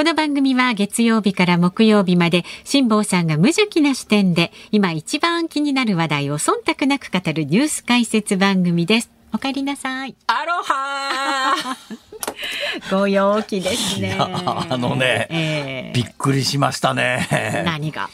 [0.00, 9.10] この番組は月曜日から木曜日まで辛坊さんが独自の視点で今一番気になる話題を忖度なく語るニュース解説番組です。
[9.34, 10.16] お帰りなさい。
[10.26, 11.76] アロハ
[12.90, 14.16] ご陽気ですね。
[14.18, 17.62] あのね、えー、びっくりしましたね。
[17.66, 18.08] 何が？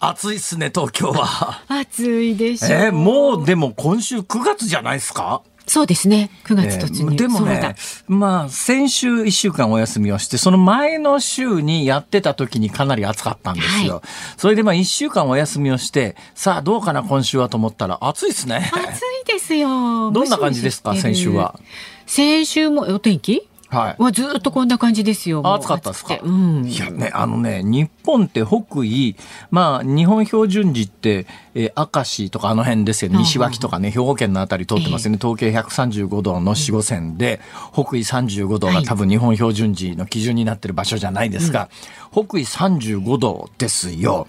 [0.00, 1.60] 暑いっすね、東京は。
[1.68, 2.68] 暑いでしょ。
[2.68, 5.42] えー、もうでも今週9月じゃないですか？
[5.66, 6.30] そうですね。
[6.44, 7.12] 9月突入。
[7.12, 7.74] えー、でもね、
[8.06, 13.96] まあ、先週1週間お休みをして、その前の週にやってた時にかなり暑かったんですよ。
[13.96, 14.02] はい、
[14.36, 18.70] それでまあ1週間お休みをして、さあどうかな今週はと思ったら暑いですね。
[18.72, 19.68] 暑いですよ。
[20.12, 21.58] どんな感じですか先週は？
[22.06, 23.48] 先週もお天気？
[23.68, 24.02] はい。
[24.02, 25.42] はずっとこんな感じですよ。
[25.44, 26.18] 暑かったですか？
[26.22, 29.16] うん、いやね、あのね、日本って北緯、
[29.50, 33.18] まあ、日本標準時って、えー、明石とかあの辺ですよね。
[33.18, 35.18] 西脇とかね、兵庫県のあたり通ってますよね。
[35.20, 37.40] 東経135度の四五線で、
[37.72, 41.68] 北緯35度が多分日本標準時の基準になってる場所じゃないですが、
[42.14, 44.26] うん、北緯35度ですよ。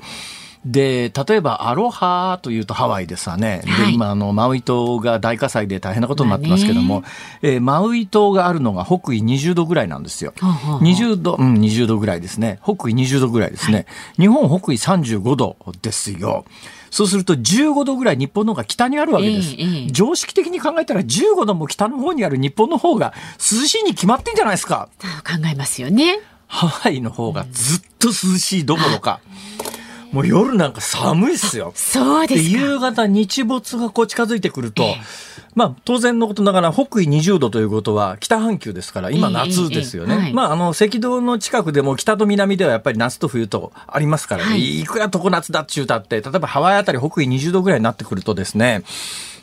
[0.66, 3.62] で、例えばアロハというとハワイですわね。
[3.66, 10.34] はい、で、今、あの、マウイ島が大火災で大変なことになってますけども、まあ、えー、マウイ島があるのが北緯20度ぐらいなんですよ。
[10.40, 12.60] はは20度、うん、20度ぐらいですね。
[12.64, 13.78] 北緯20度ぐらいですね。
[13.78, 13.82] は
[14.18, 16.46] い、日本北緯35度ですよ。
[16.90, 19.54] そうすると15度ぐらい日本の方が北にあるわけです。
[19.54, 24.90] えーえー、常識的に考えたら15度も北の方にある日本の方が涼しいに決まってんじゃないですか。
[25.24, 26.20] 考えますよね。
[26.48, 29.20] ハワイの方がずっと涼しいどころか。
[30.18, 31.74] もう夜なんか寒いっすよ。
[31.76, 34.98] そうです夕方日没がこう近づいてくると、えー、
[35.54, 40.16] まあ当然のことながら北緯20度ということは北半球ですから今夏ですよね。
[40.16, 48.82] えはい、まああの赤道の近くでも北と南ではやっぱり夏と冬とありますから、ね、はい、いくら常夏だっちゅうたって例えばハワイあたり北緯20度ぐらいになってくるとですね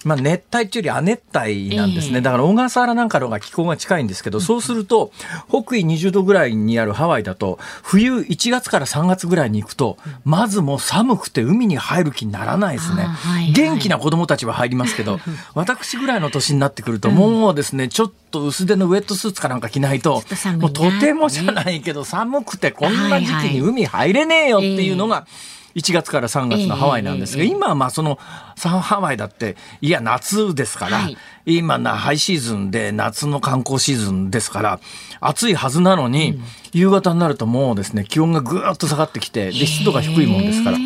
[0.05, 5.13] まあ、熱帯っていうより亜熱帯なんですね、だから小笠原なんかの方が気候が近いんですけど、そうすると
[5.49, 15.21] 北緯20度ぐらいにあるハワイだと冬1月から3月ぐらいに行くとまずもう寒くて海に入る気にならないですね、はいはい、元気な子供たちは入りますけど
[15.55, 20.23] 私ぐらいの年になってくるともうですねちょっと薄手のウェットスーツかなんか着ないと
[20.59, 28.19] もうとてもじゃないけど寒くてこんな時期に海入れねえよっていうのが、はいはい1月から3月のハワイなんですが、今はまあその
[28.57, 34.81] ハワイだっていや夏ですから、はい、今なハイシーズンで夏の観光シーズンですから
[35.21, 36.43] 暑いはずなのに、うん、
[36.73, 40.79] 夕方になるともうですね気温がぐーっと下がってきてで湿度が低いもんですから。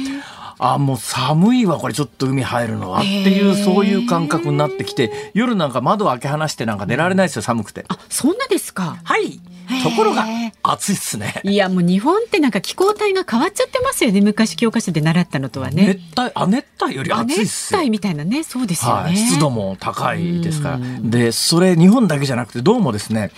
[0.58, 7.84] あもう寒いわこれちょっと海入るのはっていうそういう感覚になってきて夜なんか窓開け放してなんか寝られないですよ寒くて。
[7.88, 8.98] あそんなですか。
[9.04, 9.40] はい。
[9.84, 10.24] ところが
[10.62, 11.42] 暑いっすね。
[11.44, 16.00] いやもう日本ってなんか気候帯が変わっちゃってますよね昔教科書で習ったのとはね。
[16.14, 20.78] 熱帯亜熱帯より暑いっす熱帯みたいなねそうですよね、はい、湿度も高いですから。
[21.02, 23.30] でそれ日本だけじゃなくてどうもですね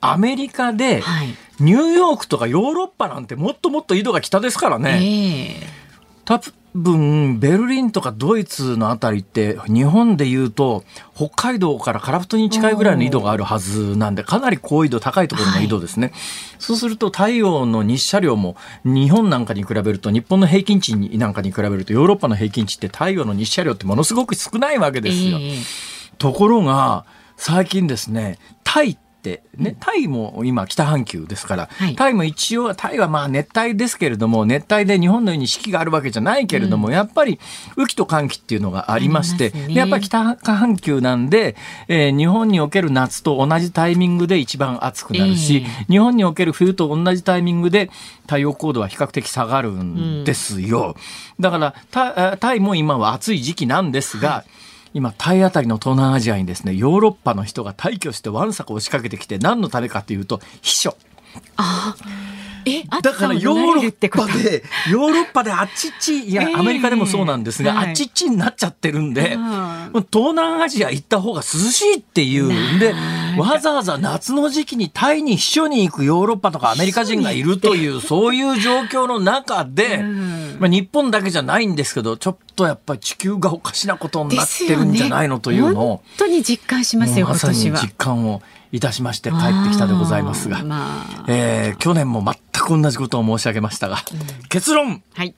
[0.00, 1.02] アメリカで、
[1.58, 5.86] ニューヨークとかヨーロッパなんてもっともっと緯度が北ですからね、えー
[6.26, 6.40] 多
[6.76, 16.16] 分ベルリンとかドイツのあたりって日本でいうと北海道からカラフトに近いぐらいの緯度があるはずなんでかなり高緯度高いところの緯度ですね、はい、
[16.58, 25.38] そうすると太陽の日射量も日本なんかに比べると日本の平均値なんかに比べるとヨーロッパの平均値って太陽の日射量ってものすごく少ないわけですよ。
[25.38, 25.64] えー、
[26.18, 27.04] ところが
[27.36, 29.05] 最近ですねタイって
[29.56, 37.38] ね、タイも今北半球ですから、はい、タイも一応、タイはまあ熱帯ですけれども、熱帯で日本のように四季があるわけじゃないけれども、うん、やっぱり
[37.76, 41.56] 雨季と寒季っていうのがありまして、ね、やっぱり北半球なんで、
[41.88, 47.90] えー、日本における夏と同じタイミングで一番暑くなるし、えー、日本における冬と同じタイミングで
[48.22, 50.94] 太陽高度は比較的下がるんですよ。
[51.38, 54.65] うん、だからタイも今は暑い時期なんですが、はい
[54.96, 60.96] 今タイあたりの東南アジアにですねヨーロッパの人が退去してわんさかを仕掛けてきて何のためかというと秘書。
[61.58, 62.35] ああ
[63.02, 69.36] だからヨーロッパでヨーロッパであっちっちいや、アメリカでもそうなんですが、あっちっちになっちゃってるんで、
[70.12, 72.94] 東南アジア行った方が涼しいっていうんで
[73.38, 78.36] わざわざ夏の時期にタイに秘書に行くヨーロッパとかアメリカ人がいるというそう。
[78.36, 79.98] いう状況の中で、
[80.58, 88.42] まあ、日本だけじゃないんですけどちょっとやっぱり地球がおかしなことになってるんじゃないのというのを、本当に実感しますよまさに実感を
[88.76, 95.34] いたしまして帰ってきたでございますが、まあ、えー、去年も全く同じことを申し上げましたが、うん、結論、はい、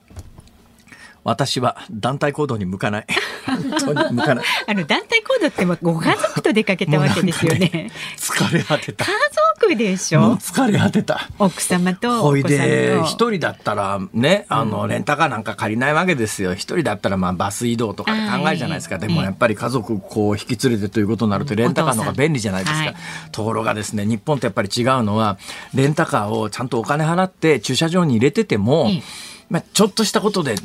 [1.29, 3.05] 私は団体行動に向かない。
[3.45, 4.45] 本当に向かない。
[4.67, 7.59] あの団体行動ってご家族と出かけたわけですよね。
[7.59, 9.05] ね疲れ果てた。
[9.05, 9.11] 家
[9.59, 10.35] 族でしょ？
[10.37, 11.29] 疲れ果てた。
[11.37, 16.53] 奥様とほいで一人だったらね、あのレンタカーなんか借りないわけですよ。
[16.53, 18.97] 一人だったらまあバス移動とか考えるじゃないですか。
[18.97, 22.79] でもやっぱり家族こう引き連れてということになるとレンタカーの方が便利じゃないですか。
[22.79, 22.95] はい、
[23.31, 25.37] ところがですね、日本ってやっぱり違うのは
[25.73, 28.85] レンタカーをちゃんとお金払って駐車場に入れてても。
[28.85, 29.01] うん
[29.49, 30.55] まあ、ちょっとしたことで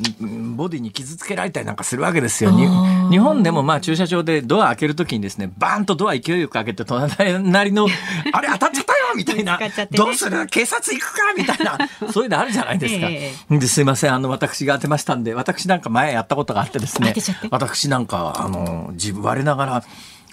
[0.55, 2.51] ボディに傷つけられたりなんかするわけですよ。
[2.51, 7.87] 日本でもまあ駐車場でドア開けるときにですね、バーンとドア勢いよく開けて隣の、
[8.31, 10.45] あれ当たっちゃったよみたいな、ね、どうする？
[10.47, 11.33] 警察行くか？
[11.35, 11.77] みたいな、
[12.11, 13.07] そういうのあるじゃないですか。
[13.09, 17.15] えー、ですいません、あの、私が当てましたんで、私なんか前やったことがあってですね、
[17.49, 19.83] 私なんか、あの、自分我ながら、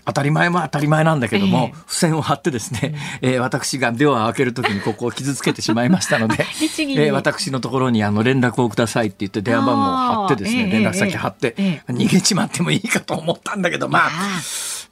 [0.05, 11.55] 当たり前も当たり前なんだけども、えー、付箋を貼ってですね、えー、私がドアを開けるときにここを傷つけてしまいましたので、 えー、私のところにあの連絡をくださいって言って電話番号を貼ってですね、連絡先貼って、
[11.89, 14.11] 逃げちまってもいいかと思ったんだけど、まあ、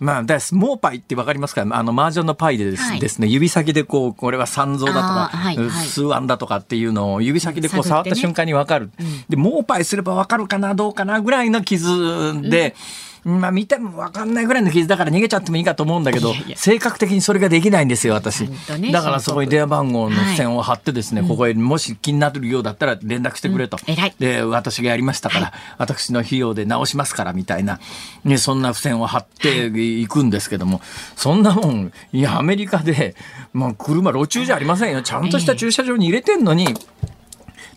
[0.01, 0.55] まあ、です。
[0.55, 1.63] モーパイってわかりますか？
[1.63, 8.91] あの、麻雀のパイでです,、ですね、指先でこう、これは三蔵だとか、数案だとかっていうのを指先でこう触った瞬間にわかる、
[9.29, 12.75] で、モーパイすればわかるかな、どうかなぐらいの傷で、
[13.05, 27.81] うんまあ見ても分かんないぐらいの傷だから逃げちゃってもいいかと思うんだけど性格的にそれができないんですよ私、ね、だからそこに電話番号の付箋を貼ってですね、はい、ここへもし気になるようだったら連絡してくれと、うん、で私がやりましたから、はい、私の費用で直しますからみたいな、
[28.25, 30.81] ね、そんな付箋を貼っていくんですけども
[31.17, 33.15] そんなもんいやアメリカで、
[33.53, 35.03] まあ、車路中じゃありませんよ。
[35.03, 36.75] ちゃんとした駐車場に入れてんのに。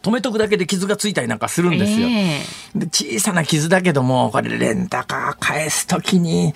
[0.04, 2.08] 止めとくだけで傷がついたりなんかするんですよ。
[2.08, 6.54] えー、で小さな傷だけども、これレンタカー返すときに、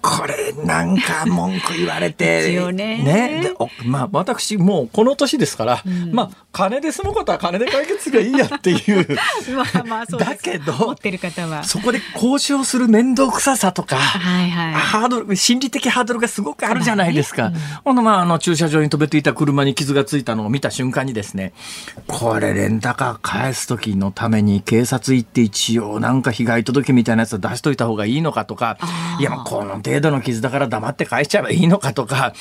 [0.00, 2.98] これなんか文句言われて、 ね。
[2.98, 3.40] ね。
[3.42, 3.54] で
[3.84, 9.06] まあ私もうこの年ですから、うん、まあ金で済むことは金で解決すればいいやっていう。
[9.54, 10.96] まあまあそうだけど、
[11.64, 17.52] そこで交渉する面倒くささとか、はいはい、ハードル、心理的ハードルがすごくあるじゃないですか。
[17.84, 21.52] ほ、んのまああの駐車場に止めていた車に傷がついたのを見た瞬間にですね、
[22.06, 28.78] これレンタだか返す時のために警察行って一応なんか被害届みたいなやつ出しといた方がいいのかとか、
[29.18, 32.32] いやもうこの程度の傷だから黙って返しちゃえばいいのかとか、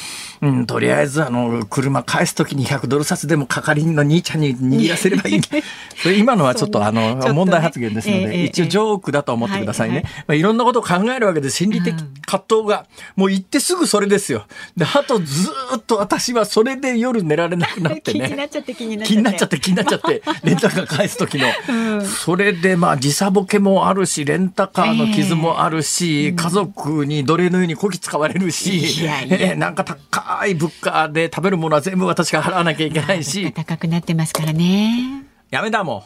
[0.42, 5.42] うん、とりあえずあの、車返す時に100ドル札でも係員の兄ちゃんに握らせればいい。
[5.98, 9.96] それ今のはちょっとあの、ね、問題発言ですので、えー、一応ジョークだと思ってくださいね。
[9.96, 11.96] はいはいまあ、いろんなことを考えるわけで心理的
[12.28, 14.46] 葛藤が、もう行ってすぐそれですよ。
[14.78, 18.28] で、あとずっと私はそれで夜寝られなくなってね。
[18.30, 18.76] 気になっちゃって。
[18.76, 20.22] 気になっちゃって気になっちゃって。
[20.44, 36.04] レンタカー返す時の、うん、それでまあ時差ボケもあるしレンタカーの傷もあるし、えー、家族に奴隷のようにこき使われるし、いえー、なんか高い物価で食べるものは全部私が払わなきゃいけないし高くなってますからねやめだも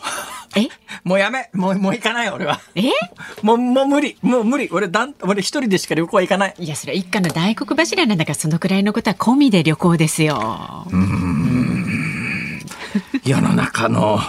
[0.56, 0.60] う。
[0.60, 0.68] え？
[1.04, 1.50] もうやめ。
[1.54, 2.60] もう、もう行かない俺は。
[2.76, 2.92] え？
[3.42, 4.18] もう、もう無理。
[4.22, 4.70] もう無理。
[4.72, 6.56] 俺、だん、俺一人でしか旅行は行かない。
[6.58, 10.88] いや、それ一家の大黒柱なんだから、そのくらいのことは込みで旅行ですよ。
[10.92, 11.49] うん。
[13.24, 14.20] 世の中の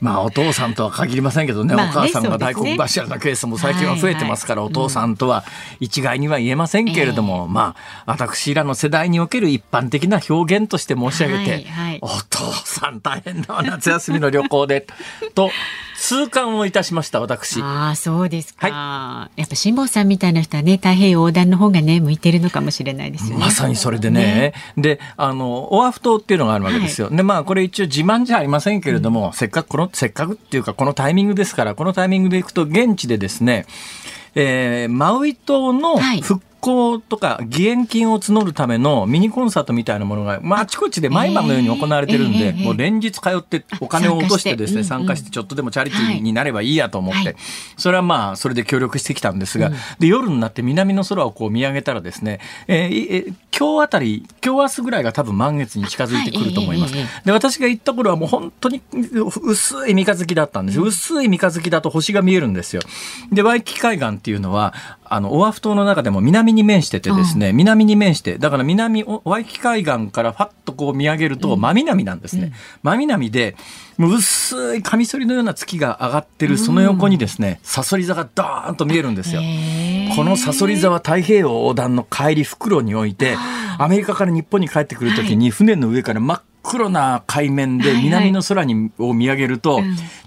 [0.00, 5.44] まあお父さんとは限りませんけどね、まあね、お母さんが大黒柱なケースも最近は増えてますから、お父さんとは
[5.78, 14.86] 一概には言えませんけれども、まあ私らの世代における一般的な表現として申し上げて、はいはい、お父さん大変な夏休みの旅行で
[15.34, 15.50] と
[16.00, 17.60] 痛感をいたしました私。
[17.60, 23.44] ああそうですか、はい、やっぱ辛坊さんみたいな人はね太平洋横断の方がね向いてるのかもしれないですよね。
[23.44, 33.66] まさにそれでね、ね、であのオアフ島っていうのがあるわけですよ、はい、でまあこれ一応自慢じゃありませんけれども、うん、せっかくこのせっかくっていうかこのタイミングですからこのタイミングでいくと現地でですね
[34.34, 47.36] えー、マウイ島の復興とか義援金を募るためのミニコンサートみたいなものが、まあ、あちこちで毎晩のように行われてるんで、もう連日通ってお金を落としてですね、参加してちょっとでもチャリティーになればいいやと思って、
[47.76, 56.94] それはまあ、それで協力してきたんですが、で、夜になって南の空をこう見上げたらですね、えー、今日あたり、今日明日ぐらいが多分満月に近づいてくると思います。
[57.24, 58.82] で、私が行った頃はもう本当に
[59.22, 60.84] 薄い三日月だったんですよ。
[60.84, 62.82] 薄い三日月だと星が見えるんですよ。
[63.32, 64.74] で、ワイキキ海岸っていうのは、
[65.04, 72.44] あの、オアフ島の中でも南に面しててですね、南に面して、だから南、ワイキ海岸からファッとこう見上げると真南なんですね。
[72.44, 72.52] うん、
[72.82, 73.56] 真南で、
[73.98, 79.42] 薄いカミソリのような月が上がってるその横にですね、さそり座がドーンと見えるんですよ。
[80.16, 83.36] このさそり座は太平洋横断の帰り袋において、
[83.78, 89.80] アメリカから日本に帰ってくるときに船の上から真っ黒な海面で南の空に、を見上げると、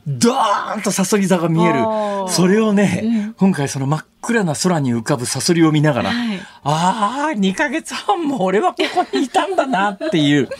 [0.07, 1.79] ドーンとさそり座が見える。
[2.27, 6.11] それをね、今回その真っ暗な空に浮かぶさそりを見ながら、
[6.63, 10.49] ああ、2ヶ月半も俺はここにいたんだなっていう。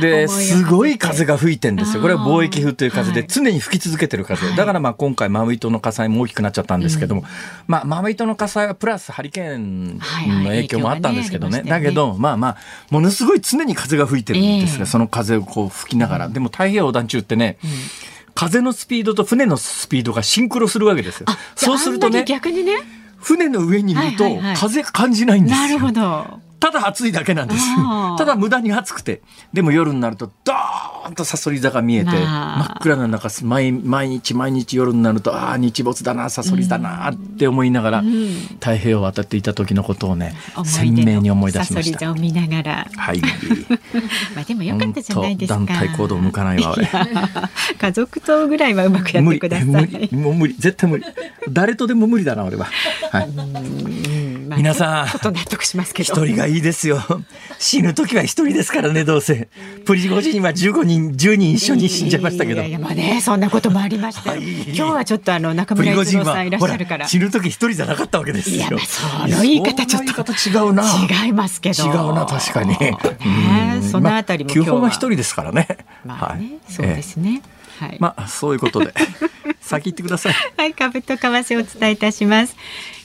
[0.00, 2.02] ですごい風が吹いてんですよ。
[2.02, 4.54] これは貿易風という風で常に吹き続けてる風。
[4.56, 7.24] だからまあ今回マウイ島の火災も大きくなっちゃったんですけども、
[7.66, 11.62] まあマウイ島の火災はプラスハリケーンの影響もあったんですけどね。
[11.62, 12.56] だけどまあまあ
[12.90, 17.58] ものすごい常に風が吹いてるんですが、その風をこう吹きながら、でも太平洋横断中ってね。
[18.36, 21.26] 風のスピードと船のスピードがシンクロするわけですよ。
[21.54, 22.72] そうするとね、逆にね、
[23.16, 24.24] 船の上にいると
[24.58, 25.62] 風感じないんですよ。
[25.62, 26.40] なるほど。
[26.64, 27.60] ただ暑いだけなんです。
[28.16, 29.20] ただ無駄に暑くて。
[29.52, 40.32] でも夜になるとドーンとサソリ座が見えて、真っ暗な中毎毎日毎日夜になるとああ日没だなサソリだなって思いながら、うん、太平洋を渡っていた時のことをね
[40.64, 41.98] 鮮明に思い出しました。
[41.98, 42.86] サソリ座を見ながら。
[42.96, 43.20] はい。
[44.34, 45.58] まあでもよかったじゃないですか。
[45.58, 46.88] 団体行動向かないわ俺。
[47.76, 49.66] 家族とぐらいはうまくやってください。
[49.66, 51.04] 無理もう無理絶対無理。
[51.50, 52.68] 誰とでも無理だな俺は。
[53.10, 54.13] はい。
[54.56, 56.14] 皆さん、ちょっと納得しますけど。
[56.14, 57.00] 一人がいいですよ。
[57.58, 59.48] 死ぬ時は一人ですからね、どうせ。
[59.84, 62.60] プリゴジンは15人、10人一緒に死んじゃいましたけど。
[62.60, 64.30] いやいや、まあね、そんなこともありました。
[64.30, 67.08] はい、今日はちょっとあの、中村一郎さんいらっしゃるから。
[67.08, 68.56] 死ぬ時一人じゃなかったわけですよ。
[68.56, 68.80] いや、まあ、
[69.28, 70.14] その言い方ちょっと。
[70.32, 70.84] 違うな。
[71.24, 71.84] 違いますけど。
[71.84, 72.78] 違うな、確かに。
[72.78, 72.96] ね、
[73.90, 75.66] そのあたりも基本は一人ですからね。
[76.04, 77.42] まあ、ね、はい、そうですね。
[77.78, 78.94] はい、まあそういうことで。
[79.60, 80.34] 先行ってください。
[80.56, 82.54] はい、株と為替をお伝えいたします。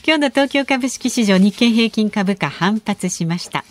[0.05, 3.63] 今日の東京株式市場日経平均株価反発しました。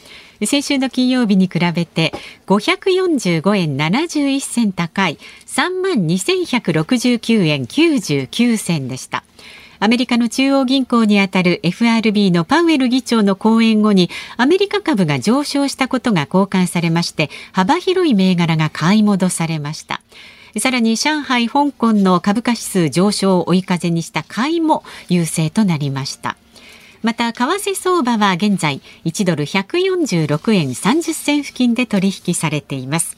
[0.47, 2.15] 先週の金曜日に比べて
[2.47, 9.25] 545円71銭高い3万2169円99銭でした。
[9.81, 20.03] アメリカの中央銀行にあたる FRB のパウエル議長の講演後にアメリカ株が上昇したことが交換されまして幅広い銘柄が買い戻されました
[20.57, 26.37] さらに上海、香港の株価指数上昇を追い風にした買いも優勢となりました。
[27.03, 33.17] また為替相場は現在1ドル146円30銭付近で取引されています。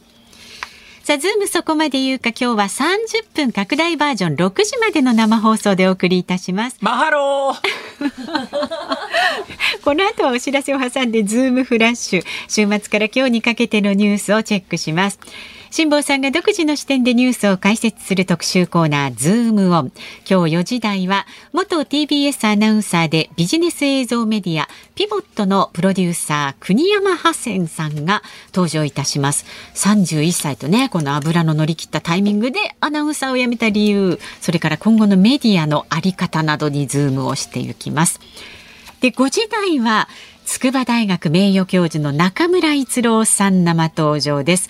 [1.02, 6.76] さあ、ズームそこまで言うか今日は30分拡大バージョン6時までの生放送でお送りいたします。
[6.80, 7.60] Mahalo
[9.82, 15.18] この後はお知らせを挟んでズームフラッシュ週末から今日にかけてのニュースをチェックします。
[15.72, 19.92] 辛坊さんが独自の視点でニュースを解説する特集コーナーズームオン
[20.28, 28.22] 今日4時台は元 TBS アナウンサーでビジネス映像メディア PIVOT のプロデューサー国山ハセンさんが
[28.52, 29.44] 登場いたします。
[29.76, 38.18] 31歳とね、この油の乗り切ったタイミングでアナウンサーを辞めた理由それから今後のメディアのあり方などにズームをしていきます。
[39.00, 40.08] で5時台は
[40.44, 44.68] 筑波大学名誉教授の中村逸郎さん生登場です。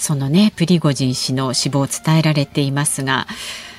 [0.00, 3.26] そのねプリゴジン氏の死亡を伝えられていますが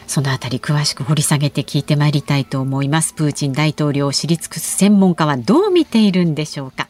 [0.06, 6.90] そのあたり詳しく掘り下げて聞いてまいりたいと思いますプーチン大統領を知り尽くす専門家はどう見ているんでしょうか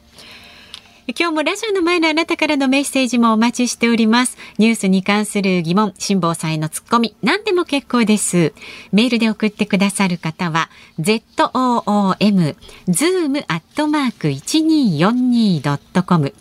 [1.07, 4.38] 今日もラジオの前のあなたからのメッセージもお待ちしております。
[4.59, 8.53] ニュースに関する疑問、辛坊さんへのツッコミ、何でも結構です。
[8.93, 10.69] メールで送ってくださる方は、
[11.00, 12.55] zoom、
[12.88, 13.45] zoom、
[13.75, 16.33] 1242.com。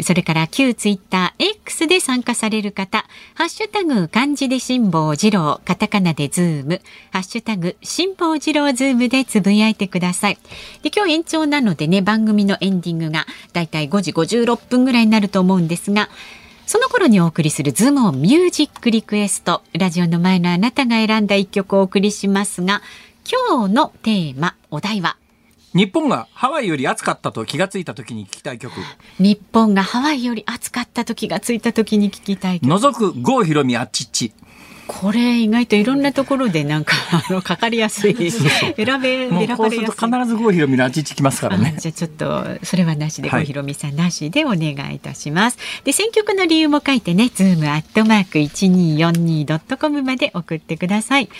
[0.00, 6.80] それから旧ツイッター X で参加される方、ハッシュタグ漢字で辛坊治郎、カタカナでズーム、
[7.10, 10.38] ハッシュタグ辛坊治郎ズームでつぶやいてください。
[10.82, 16.08] で今日延長なのでね、番組のエンディングがだいたい5時56分ぐらいになると思うんですが、
[16.66, 19.62] その頃にお送りするズームオンミュージックリクエスト。
[19.74, 22.82] ラジオの前のあなたが選んだ一曲をお送りしますが、
[23.50, 25.16] 今日のテーマ、お題は
[25.74, 28.74] 日本がハワイより暑かったと気がついた時に聞きたい曲。
[29.18, 32.70] 日本がハワイより暑かったと気がついた時に聞きたい曲。
[32.70, 34.32] 除く郷ひろみあっちっち。
[34.86, 36.94] これ意外といろんなところでなんか
[37.28, 38.30] あのかかりやすい選
[38.76, 40.08] べ選ばれやすい。
[40.10, 41.74] 必ず郷ひろみのあっちっちきますからね。
[41.78, 45.56] じゃあちょっとそれはなしで、はい、郷ひろみさんなしでお願いいたします。
[45.84, 51.30] で選曲の理由も書いてねズームアットマーク 1242.com まで送ってください。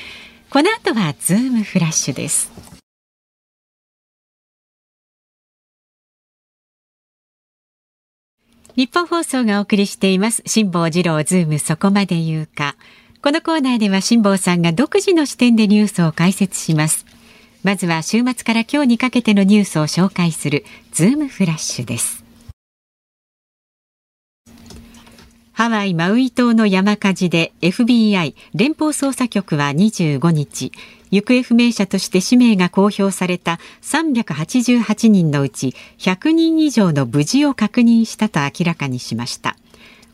[0.49, 2.53] この後はズームフラッシュです
[8.75, 10.43] ニッポン放送がお送りしています。
[10.47, 12.77] 辛坊治郎ズームそこまで言うか。
[13.23, 17.05] このコーナーでは辛坊さんが独自の視点でニュースを解説します。
[17.63, 20.65] まずは週末から今日にかけてのニュースを紹介する。
[20.91, 22.25] ズームフラッシュです。
[25.53, 30.73] ハワイ・マウイ島の山火事で FBI 連邦捜査局は25日
[31.13, 39.57] 行方不明者として氏名が公表された388人のうち100人以上の無事を確認したと明らかにしました。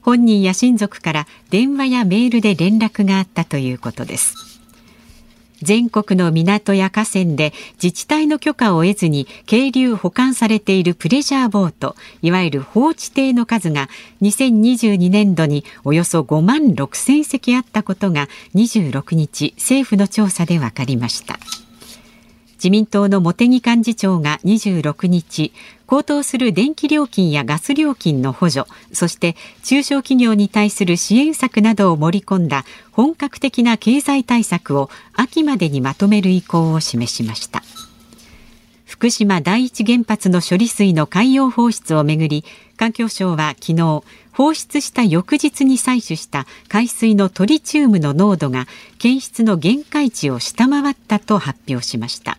[0.03, 4.48] 本人や親族から電話やメールで連絡があったということです。
[5.63, 13.89] 全国の港や河川で自治体の許可を得ずに渓流保管されているプレジャーボートいわゆる放置艇の数が
[14.23, 21.39] 2022年度におよそ5万6000隻あったことが26日政府の調査で分かりました。
[22.59, 25.53] 自民党の茂木幹事長が26日
[25.87, 37.63] 高騰する電気料金やガス料金の補助そして中小企業に対する支援策などを盛り込んだ本格的な経済対策を秋までにまとめる意向を示しました。
[38.99, 42.45] 福島第一原発の処理水の海洋放出をめぐり
[42.77, 48.67] 環境省は昨日放出した翌日に採取した海水のトリチウムの濃度が
[48.99, 52.39] 検出の限界値を下回ったと発表しました。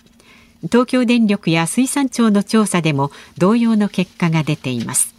[0.63, 5.15] 東京電力や水産庁の調査でも同様の結果が出ています。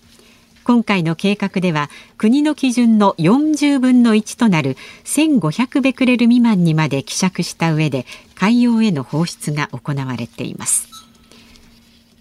[0.62, 10.88] 今回の計画では国の基準の40分の1となる1500ベクレル未満にまで希釈した上で海洋への放出が行われています。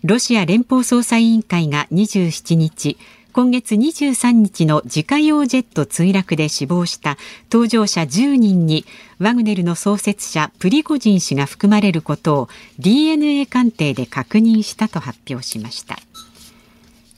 [0.04, 2.98] ロシア連邦捜査委員会が27日
[3.32, 7.18] 今月23日の自家用ジェット墜落で死亡した
[7.50, 8.86] 搭乗者10人に
[9.20, 16.00] ワグネルの創設者プリゴジン氏が含まれることを DNA 鑑定で確認したと発表しました。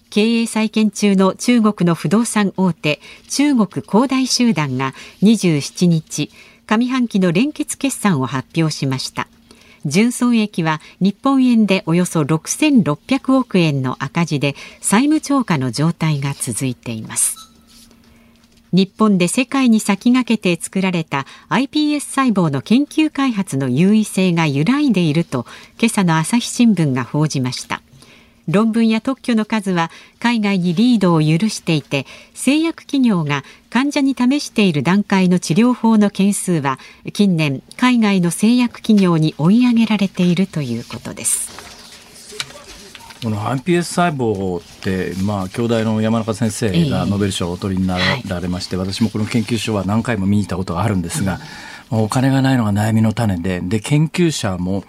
[0.10, 3.00] 経営再建中の中国の不動産大手
[3.30, 6.30] 中国恒大集団が27日
[6.68, 9.30] 上半期の連結決算を発表しました。
[9.86, 17.38] 純損益は日本円でおよそ6600億円の赤字で債務超過の状態が続いています。
[18.74, 25.46] 日本で世界に先駆けて作られた iPS 細胞の研究開発の優位性が揺らいでいると
[25.78, 27.81] 今朝の朝日新聞が報じました。
[28.52, 29.90] 論文や特許の数は
[30.20, 36.78] 海外にリードを許していて製薬企業が患者に試している段階の治療法の件数は
[37.14, 41.72] 近年海外の製薬企業に追い上げられているということです。
[43.24, 51.40] この iPS 細胞って、まあ、京大の山中先生がノーベル賞をお取りになられまして、えーはい、私もこの研究所は何回も見に行ったことがあるんですが、
[51.92, 54.84] うん、お金がないのが悩みの種でで研究者も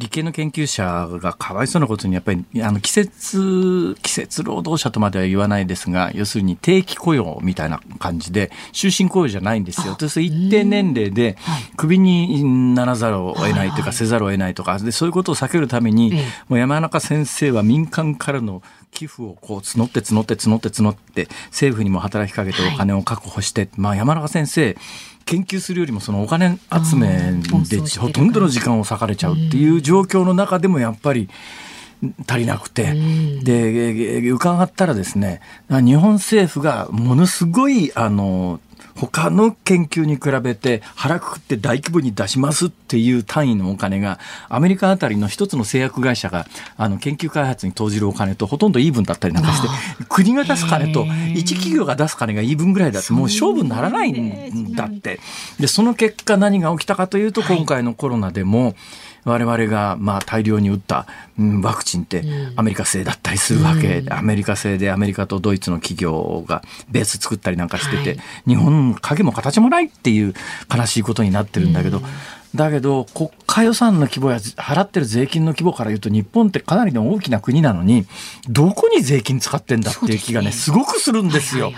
[0.00, 9.96] 理系の研究者がかわいそうなことにやっぱりあの季節季節労働者とまでは言わないですが要するに定期雇用みたいな感じで終身雇用じゃないんですよ。
[10.00, 11.36] そう一定年齢で
[11.76, 16.14] クビにならざるを得ないというかせざるを得ないとかでそういうことを避けるために
[16.48, 24.76] もう山中先生は民間からの寄付をこう募って募って募って募って政府にも働きかけてお金を確保して、まあ山中先生
[25.24, 27.32] 研究するよりもそのお金集め
[27.68, 31.28] でほとんどの時間を割かれちゃうっていう状況の中でもやっぱり
[32.26, 32.94] 足りなくて、
[33.42, 38.60] で伺ったらですね日本政府がものすごいあの
[38.94, 49.68] 他の研究に比べて腹くくって大規模に出しますっていう単位のお金がアメリカあたりの一つの製薬会社があの研究開発に投じるお金とほとんどイーブンだったりなんかして
[50.08, 55.20] 国が出す金と一企業が出す金がイーブンぐらいだってもう勝負にならないんだって。
[55.58, 58.74] でその結果何が起きたかというと今回のコロナでも、はい
[59.24, 61.06] 我々がまあ大量に打った、
[61.38, 62.24] うん、ワクチンって
[62.56, 70.34] アメリカ製だったりするわけ、うん、アメリカ製でアメリカとドイツの企業がベース作ったりなんかしてて、はい、日本影も形もないっていう
[70.74, 72.04] 悲しいことになってるんだけど、うん、
[72.54, 78.06] だけど国家予算の規模や払ってる税金の規模から言うと日本ってかなりの大きな国なのに
[78.48, 81.72] どこに税金使ってんだっていう気がねすごくするんですよ。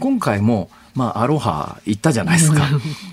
[0.00, 2.68] 今回もまあ、アロハ行ったじゃないですか。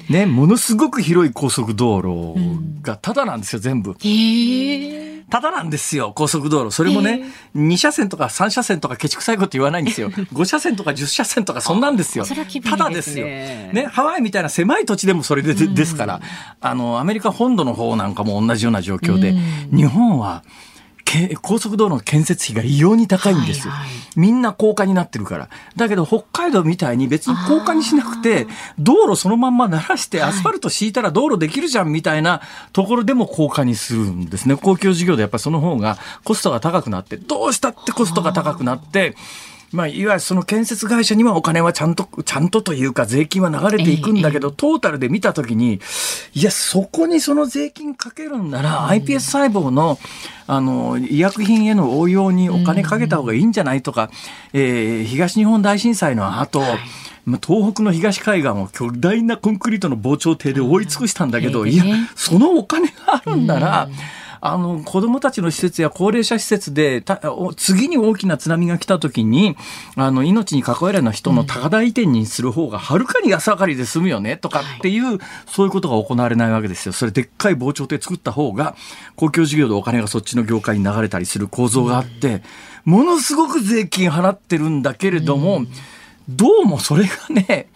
[0.09, 2.35] ね、ものすごく広い高速道路
[2.81, 3.95] がただなんですよ、全部。
[5.31, 6.71] ただなんですよ、高速道路。
[6.71, 7.23] それもね、
[7.55, 10.11] 2車線とか3車線とかケチくさいこと言わないんですよ。
[10.33, 12.25] 5車線とか10車線とかそんなんですよ。
[12.25, 13.25] ただですよ。
[13.25, 16.21] ね、ハワイみたいな狭い土地でもそれでですから、
[16.59, 19.33] あの、アメリカ本土の方なんかも同じような状況で、
[19.73, 20.43] 日本は、
[21.41, 23.67] 高速道路の建設費が異様に高いんです。
[23.67, 25.49] よ、はいはい、みんな高架になってるから。
[25.75, 28.47] だけど北海道みたいに別に高架にしなくて
[28.79, 32.41] 道路そのまんま鳴らしてアスファルト敷いたら道路できるじゃんみたいな
[32.73, 34.55] ところでも高架にするんですね。
[34.55, 39.15] 公共事業でやっぱりその方がコストが高くなってどうしたってコストが高くなって
[39.71, 45.79] まあ、いわゆるその建設会社にはお金はちゃんと、ちゃんとというか税金は流れていくんだけど、トータルで見たときに、
[46.33, 49.97] いや、そこにその税金かけるんなら、iPS 細胞の、
[50.47, 54.11] あの、医薬品への応用にお金かけた方がいいんじゃないとか、
[54.51, 56.61] えー、東日本大震災の後、
[57.25, 63.89] 東北の東海岸を巨大なコンクリートの防潮堤で覆い尽くしたんだけど、いや、そのお金があるんなら、
[64.43, 67.03] あの子どもたちの施設や高齢者施設で
[67.57, 69.55] 次に大きな津波が来た時に
[69.95, 76.93] あの命に関わるような人の高台移転にする方がはるかに安上がりで済むよねとかっていう、はい、そういうことが行われないわけですよ。
[76.93, 78.75] それでっかい防潮堤作った方が
[79.15, 82.41] 公共事業でお金がそっちの業界に流れたりする構造があって、
[82.83, 85.65] ものすごく税金払ってるんだけれども、
[86.27, 87.69] どうもそれがね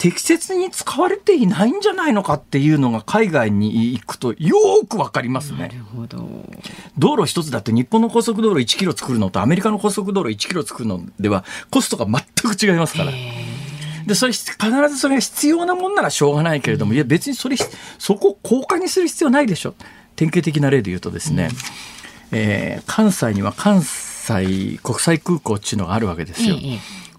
[0.00, 4.56] 適切に使われていないんじゃないのかっていうのが海外に行くとよ
[4.88, 5.70] くわかりますね。
[6.96, 13.12] 道路一つだって日本の高速道路1キロ作るのとアメリカの高速道路1キロ作るのではコストが全く違いますから。
[14.06, 14.56] で、それ必
[14.88, 17.56] ずそれが必要なもんならしょうがないけれども、いや別にそれ、
[17.98, 19.74] そこを高価にする必要ないでしょ。
[20.16, 21.50] 典型的な例で言うとですね、
[22.32, 26.56] うん、えー、関西には関西国際空港っていうのがあるわけですよ。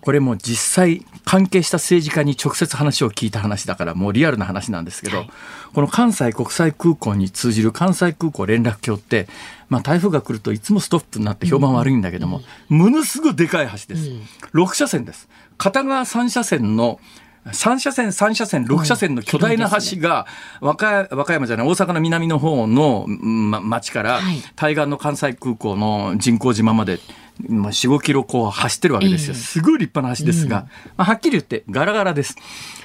[0.01, 5.29] これも実際関係した政治家に直接話を聞いた話だからもうリアルな話なんですけど、はい、
[5.73, 9.27] この関西国際空港に通じる関西空港連絡橋って、
[9.69, 15.29] まあ、台風が来るといつもストップになって評判悪いんだけども、うん、ものすごいでかい橋です、うん、6車線です。
[15.57, 16.99] 片側3車線の
[17.45, 20.27] 3車線、3車線、6車線の巨大な橋が、
[20.59, 24.19] 和歌山じゃない、大阪の南の方の、ま、町から、
[24.55, 26.99] 対岸の関西空港の人工島まで
[27.47, 29.33] まあ、4、5キロこう走ってるわけですよ。
[29.33, 30.67] すごい立派な橋ですが、
[30.97, 32.35] まあ、はっきり言ってガラガラです。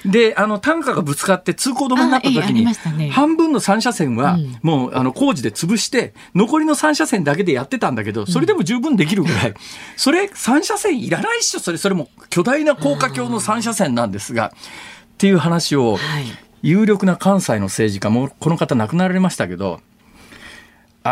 [0.05, 9.53] で、あの、単価がぶつかって通行止めになった時に、ね、半分の3車線はもうあの工事で潰して、残りの3車線だけでやってたんだけど、それでも十分できるぐらい、
[9.95, 15.97] それ3車線いらないっしょ、それ、それも巨大な高架橋の3車線なんですが、っていう話を、
[16.61, 19.81] 有力な関西の政治家も、この方亡くなられましたけど、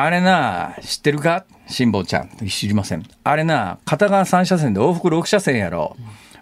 [0.04, 1.46] あれな、知ってるか？
[1.68, 2.30] 辛坊ちゃん。
[2.48, 3.04] 知りません。
[3.24, 5.96] あれな、片側3車線で往復6車線やろ。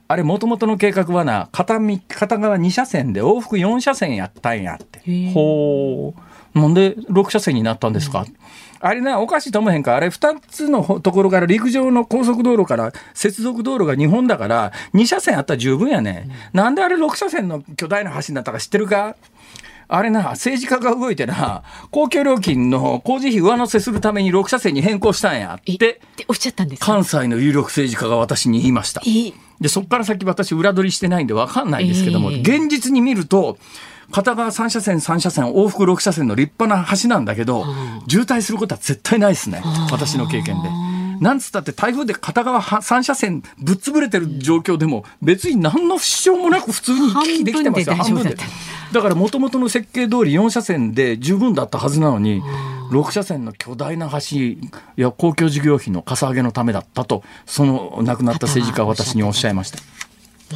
[0.08, 5.32] あれ、もともとの計画はな、片片側2車線で往復4車線やったんやって。
[5.34, 6.14] ほ
[6.56, 6.60] う。
[6.60, 8.36] なんで6車線になったんですか、うん、
[8.80, 9.96] あれな、おかしいと思えへんか？
[9.96, 16.60] あれ、2つのところから陸上の高速道路から接続道路が日本だから、2車線あったら十分やね、うん。
[16.60, 19.16] なんであれ6車線の巨大な橋になったか知ってるか？
[19.88, 29.02] あれな、政治家が動いてな、公共料金の工事費上乗せするために6車線に変更したんやって、おっしゃったんです関西の有力政治家が私に言いました。
[29.60, 33.58] で、そこから先私裏取りしてないんで分かんないですけども、現実に見ると、
[34.12, 37.66] 片側3車線3車線往復6車線の立派な橋なんだけど、
[38.08, 39.62] 渋滞することは絶対ないですね。
[39.92, 40.93] 私の経験で。
[41.24, 47.96] なんつったって台風で片側3車線ぶっ潰れてる状況でも別に何の支障もなく普通に行き来できてますよ。
[47.96, 48.36] 半分で。
[48.92, 52.44] だからもともとの設計通り4車線で十分だったはずなのに
[52.92, 54.38] 6車線の巨大な橋
[54.98, 59.80] や公共事業費のかさ上げのためだったとその亡くなった政治家は私におっしゃいました。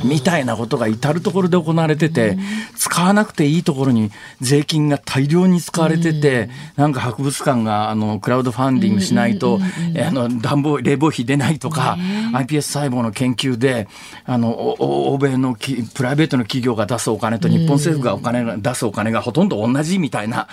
[0.03, 2.37] みたいなことが至る所で行われてて、
[2.75, 9.59] 使わなくていいところに税金が大量に使われてて、なんか博物館があのクラウドファンディングしないと、
[10.05, 11.97] あの暖房、冷房費出ないとか、
[12.33, 13.87] iPS 細胞の研究で、
[14.25, 20.47] あの、欧米のプライベートの企業が出すお金と日本政府がお金が出すお金がほとんど同じみたいな、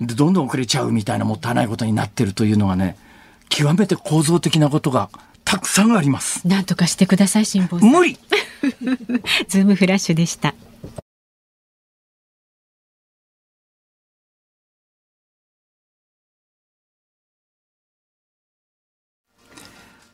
[0.00, 2.96] でどんどん遅れちゃうみたいなもったいないことになってるというのがね、
[3.48, 5.10] 極めて構造的なことが
[5.44, 6.46] たくさんあります。
[6.46, 7.78] なんとかしてください、辛坊。
[7.78, 8.18] 無理
[9.48, 10.54] ズームフラッシュでした。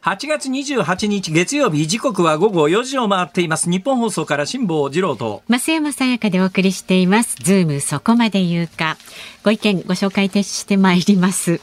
[0.02, 8.96] 8月28日月曜日時刻は午後4時を回っていますニッポン放送から辛坊治郎と増山さやかでお送りしていますズームそこまで言うか
[9.44, 11.60] ご意見ご紹介してまいります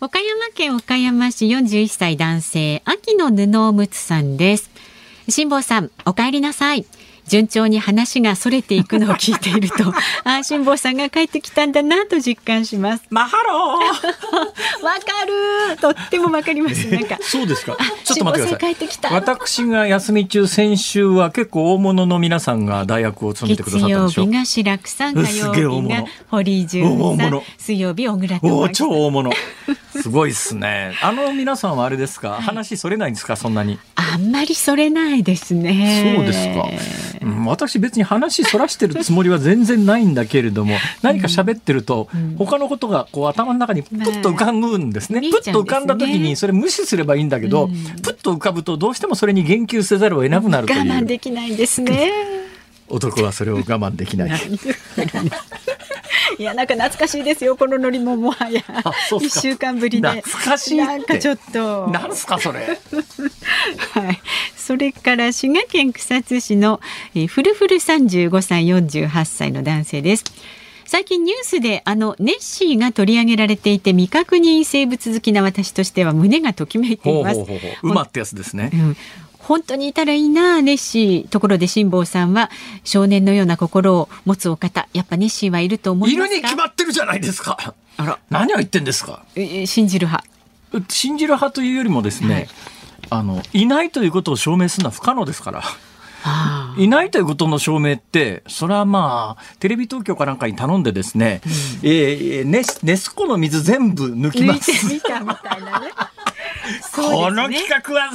[0.00, 4.70] 岡山県岡山市41歳男性秋の布おむつさんです。
[5.28, 6.84] 辛坊さんお帰りなさい。
[7.26, 9.94] 順調に話がそれていくのを聞いていると
[10.28, 13.04] あ辛坊さんが帰ってきたんだなと実感します。
[13.08, 13.80] mahalo。
[14.84, 14.98] わか
[15.72, 16.86] るとってもわかります。
[16.90, 17.78] なんかそうですか？
[18.04, 18.74] ちょっと待ってください。
[18.74, 19.08] 帰ってきた。
[19.14, 29.30] 私が休み中先週は結構大物の皆さんが大学を務めてくださったでしょ月曜日が白くさん火曜日が堀潤さん水曜日小倉お超大物
[30.02, 30.94] すごいっすね。
[31.02, 33.36] あの皆さんはあれですか、はい、話それないんですか？
[33.36, 33.78] そんなに。
[33.94, 36.14] あんまりそれないですね。
[36.16, 37.26] そうですか。
[37.26, 45.20] うん、私別に話そらしてるつもりは全然ないんだけれども何か喋ってると他のことがこう頭の中にプッと浮かぶんですね。
[45.20, 47.68] プッと浮かんだ時にそれ無視すればいいんだけど、
[48.02, 50.80] プッと浮かぶとどうしてもそれに言及せざるを得なくなるという。
[50.80, 52.33] 我慢できないんですね。
[52.88, 54.30] 男はそれを我慢できない。
[56.38, 58.62] いやなんか懐かしいですよこのノリももはや。
[59.20, 60.08] 一週間ぶりで。
[60.08, 61.88] 懐かしいなんかちょっと。
[61.88, 62.60] なんすかそれ。
[63.92, 64.20] はい。
[64.56, 66.80] それから滋賀県草津市の
[67.28, 70.24] フルフル三十五歳四十八歳の男性です。
[70.86, 77.40] 最近ニュースであのネッシーが取り上げられていて未確認生物好きな私としては胸がときめいています。
[77.82, 78.70] 馬ってやつですね。
[78.72, 78.96] うん
[79.46, 82.50] 本当にいたらいいなネッシーところで辛坊さんは
[82.82, 86.36] 少年のような心を持つお方やっぱネッシーはいると思いますか？
[86.36, 87.74] いるに決まってるじゃないですか。
[87.96, 88.18] あら。
[88.30, 89.24] 何を言ってんですか？
[89.66, 90.28] 信じる派。
[90.88, 92.48] 信じる派というよりもですね、はい、
[93.10, 95.62] あのいないということを証明するのは不可能ですから。
[96.78, 101.50] いないということの証明って、それはまあ、テレビ東京かなんかに頼んでですね、うん、
[101.82, 104.70] えー、ネスネスコの水全部抜きます。
[104.70, 105.90] 抜いてみたみたいなね。
[106.92, 108.10] この企画は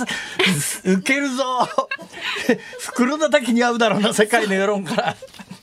[0.83, 1.67] 受けるぞ。
[2.79, 5.15] 袋叩きに合うだろうな世界の世論から。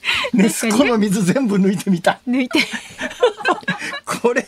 [0.33, 2.21] ネスコの水全部抜いてみた。
[2.29, 2.61] 抜いて。
[4.05, 4.47] これ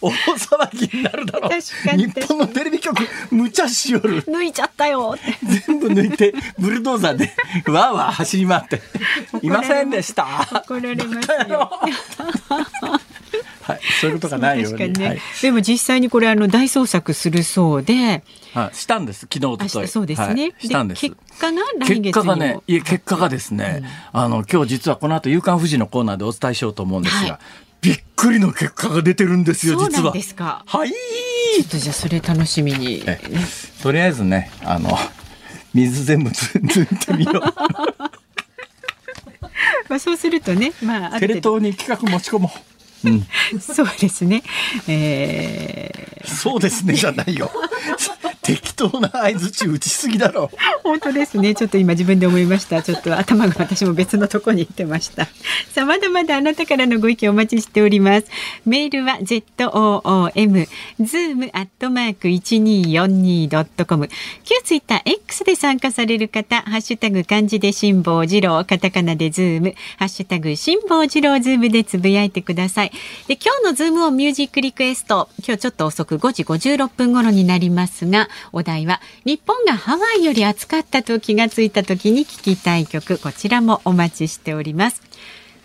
[0.00, 1.50] 大騒ぎになるだろう。
[1.96, 4.22] 日本のテレビ局無茶しよる。
[4.24, 5.16] 抜いちゃったよ。
[5.66, 7.32] 全部抜いてブルドーザーで
[7.70, 8.82] わーわー走り回って。
[9.42, 10.26] いませんでした。
[10.52, 11.70] 怒られますよ
[13.62, 14.92] はい、そういうことがないように。
[14.92, 18.22] ねはい、でも実際にこれあの大捜索するそうで、
[18.54, 19.28] はい、したんです。
[19.32, 20.42] 昨日とそうですね。
[20.42, 21.00] はい、したんです。
[21.00, 23.82] 結果が結果がね、いえ結果がですね、
[24.14, 27.40] うん、あの今日実はこの後夕刊富士のコーナーでお伝えしようと思うんですが、
[27.80, 30.12] びっくりの結果が出てるんですよ実は。
[30.12, 30.64] ですか。
[30.66, 30.90] はい。
[30.90, 33.02] ちょっとじゃあそれ楽しみに。
[33.82, 34.90] とりあえずねあの
[35.72, 37.40] 水全部抜いてみよう。
[39.88, 42.58] まあそうするとね、まあテレ東に企画持ち込もう。
[43.10, 44.42] うん、 そうですね。
[44.88, 47.50] えー、そうですねじゃないよ。
[48.46, 50.56] 適当な相槌打ちすぎだろう。
[50.84, 51.56] 本当ですね。
[51.56, 52.80] ちょっと今自分で思いました。
[52.80, 55.24] ちょっと頭が私も別のとこに行ってました。
[55.74, 58.28] さあ、まだまだあなたからのご意見お待ちしております。
[58.64, 60.68] メールは z o o m
[61.00, 64.08] zoom アットマーク一二四二ドットコム。
[64.44, 72.92] 旧ツイッター X で参加される方、ハッシュタグ漢字で辛坊治郎、カタカナでズーム、ハッシュタグ辛坊治郎ズームでつぶやいてください。
[73.26, 78.28] で、今日のズームオンミュージックリクエスト、今日ちょっと遅く5時56分頃になりますが。
[78.52, 85.02] お題は日本がハワイより暑かったと気がついた時に聞きたい曲こちらもお待ちしております。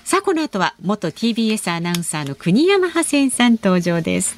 [0.03, 4.37] さあこの後は元 TBS アナウンサーの国山ハセンさん登場です。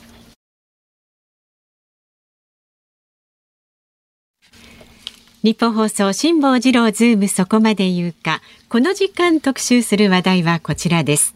[5.44, 8.42] 日本放送辛坊治郎ズームそこまで言うか。
[8.70, 11.36] この時間特集する話題はこちらです。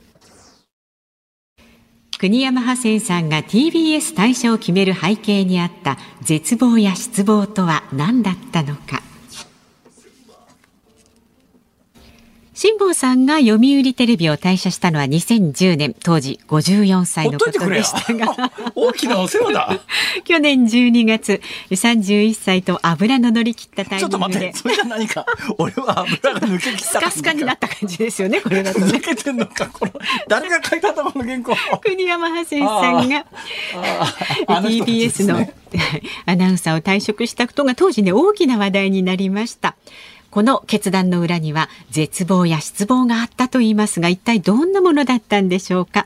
[2.20, 9.07] 国山派生さんが TBS 退社を決める背景にあった絶望や失望とは何だったのか。
[12.58, 18.52] 辛坊さんが読売テレビを退社したのは2010年当時54歳のことでしたが。
[18.74, 19.80] 大きなお世話だ。
[20.26, 21.40] 去年12月
[21.70, 24.10] 31歳と油の乗り切ったタイミングで。
[24.10, 25.24] ちょっと待ってそれは何か。
[25.60, 29.92] 俺は油が抜けきったスカスカになった感じですよねこれだと、ね、抜けてんのかこの
[30.28, 31.56] 誰が書いたのこの原稿？
[31.84, 33.24] 国山ハセンさんが
[34.48, 35.48] TBS の、
[36.26, 39.76] アナウンサーを退職したことが当時ね大きな話題になりました
[40.30, 46.06] この決断の裏には絶望や失望があったと言いますが一体どんなものだったんでしょうか？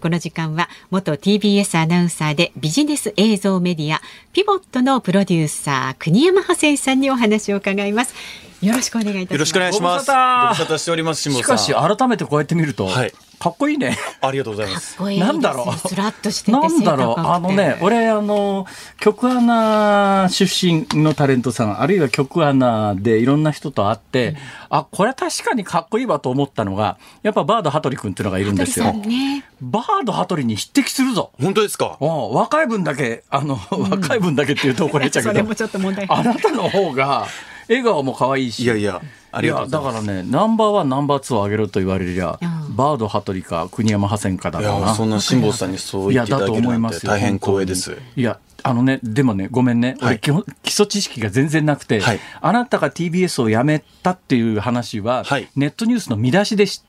[0.00, 4.00] この時間は元 TBS アナウンサーでビジネス映像メディア
[4.32, 8.14] ピボットのプロデューサー国山派生さんにお話を伺います。
[8.62, 13.96] よろしくお願いいたしますよろしくお願いしますご無沙汰しておりますしかし改めてこうやって見ると、はい、かっこいいね。
[14.22, 14.96] ありがとうございます。
[15.10, 15.88] いいなんだろう。
[15.88, 17.20] スラッとしてなんだろう。
[17.20, 18.66] あのね、俺、あの、
[18.98, 24.36] 曲アナ出身のタレントさん、あるいは曲アナでいろんな人と会って、うん、
[24.70, 28.92] あ、これ確かにかっこいいわと思ったのが、やっぱバード羽鳥君っていうのがいるんですよ。
[28.94, 31.30] ね、バード羽鳥に匹敵するぞ。
[31.40, 31.98] 本当ですか？
[32.00, 35.32] 若い分だけ、あの、うん、若い分だけって言うと怒られちゃうけど。
[35.34, 36.06] それもちょっと問題。
[36.08, 37.26] あなたの方が、
[37.68, 38.64] 笑顔も可愛いし。
[38.64, 39.02] いやいや。
[39.32, 44.94] ありがとうだからねナンバーワンナンバーツーを上げろと言われりゃ、うん、バード羽鳥か国山派遣かだろうな。
[44.94, 47.98] そんな辛坊さんにそう言っていただけるなんて大変光栄です。
[48.16, 56.82] いやあのね、でもね、ごめんね、はい、基本基礎知識が全然なくて、はい、あなたが TBS を辞めたっていう話は、はい、ネットニュースの見出しで知っ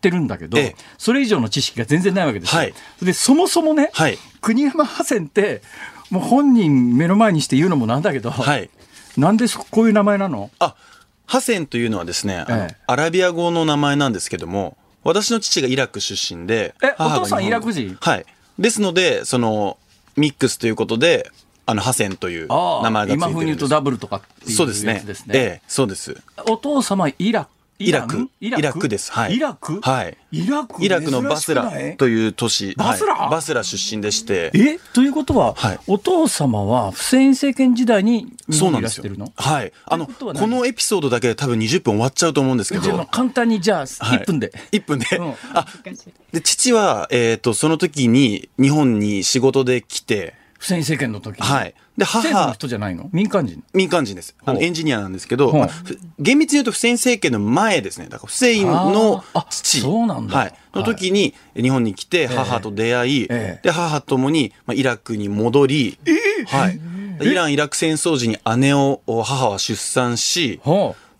[0.00, 2.62] てるんだけど、ええ、それ以上の知識が全然ないわけですよ。
[3.02, 3.90] で、そもそもね、
[4.40, 5.62] 国山派遣って、
[6.10, 8.32] もう本人目の前にして言うのもなんだけど、
[9.16, 10.50] なんでこういう名前なの？
[10.58, 10.74] あ
[11.26, 17.96] ハセンというのはですね、ええ、アラビア語の名前なんですけども、私の父がイラク出身で、え、お父さんイラク人？
[18.00, 18.26] はい。
[18.58, 19.76] ですので、その、
[20.16, 21.30] ミックスということで、
[21.66, 23.14] あの、ハセンという名前がついてるんです。
[23.16, 24.98] 今風に言うとダブルとかっていうやつですね。
[24.98, 25.34] そうですね。
[25.34, 26.16] ええ、そうです。
[26.48, 27.48] お父様イラ
[27.78, 28.30] イラク。
[28.40, 28.88] イラク？
[28.88, 29.12] です。
[29.12, 29.36] はい。
[29.36, 29.80] イラク？
[29.82, 30.16] はい。
[30.32, 30.84] イラク？
[30.84, 32.74] イラクのバスラという都市。
[32.76, 34.50] バスラ、はい、バスラ出身でして。
[34.54, 34.78] え？
[34.94, 39.32] ということは、はい、お父様はフセイン政権時代に日本にいらしてるの？
[39.36, 39.72] はい。
[39.84, 43.06] あの、このエピソードだけで多分20分終わっちゃうと思うんですけど。
[43.06, 44.52] 簡単にじゃあ、1分で。
[44.54, 45.06] はい、1分で。
[45.18, 45.66] うん、あ、
[46.32, 51.74] で、父は、えっ、ー、と、その時に日本に仕事で来て、フセイン政権の時はい。
[51.96, 52.52] で、母。
[52.52, 53.08] 人じゃないの？
[53.12, 53.62] 民間人？
[53.72, 54.36] 民間人です。
[54.44, 55.68] あの、エンジニアなんですけど、まあ、
[56.18, 58.06] 厳密に言うとフセイン政権の前ですね。
[58.06, 59.80] だからフセインの父。
[59.80, 60.36] そうなんだ。
[60.36, 60.54] はい。
[60.74, 66.80] の時に、日本に来て、母と出会い、えで、母ともに、まあ、イラクに戻り、えー、はい。
[67.22, 70.60] イラン・イラク戦争時に姉を、母は出産し、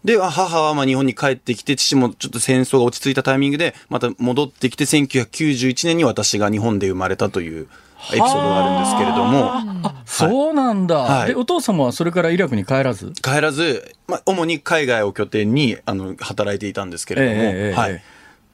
[0.05, 7.69] で、母はまあ日本に帰ってきて、父もちょっと戦争が落ち着いたタイミングで、また戻ってきて、1991年に私が日本で生まれたという
[8.11, 9.53] エピソードがあるんですけれども。
[9.89, 13.13] あ、そうなんだ、はい、で、お父様はそれからイラクに帰らず？
[13.23, 18.03] 帰らず、まあ、主に海外を拠点に、あの、働いていたんですけれども、えー、はい。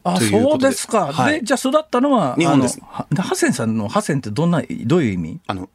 [0.05, 2.81] あそうですか、はい、でじゃあ育ったのは日本です。
[2.81, 5.41] ハセンさんのハセンってどんなどういう意味？
[5.47, 5.69] あの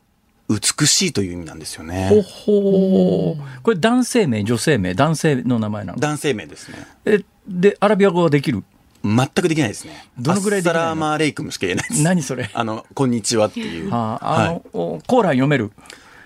[0.49, 2.09] 美しいという意味なんですよね。
[2.09, 5.99] ほほこれ男性名女性名男性の名前なの？
[5.99, 6.77] 男性名ですね。
[7.05, 8.65] えでアラビア語はできる？
[9.03, 10.07] 全くできないですね。
[10.17, 12.03] どのぐらいできないサラーマーレイクムしか言えないです。
[12.03, 12.49] 何それ？
[12.53, 13.89] あの、こんにちはっていう。
[13.89, 15.71] はあ、あの、はい、コーラン読める？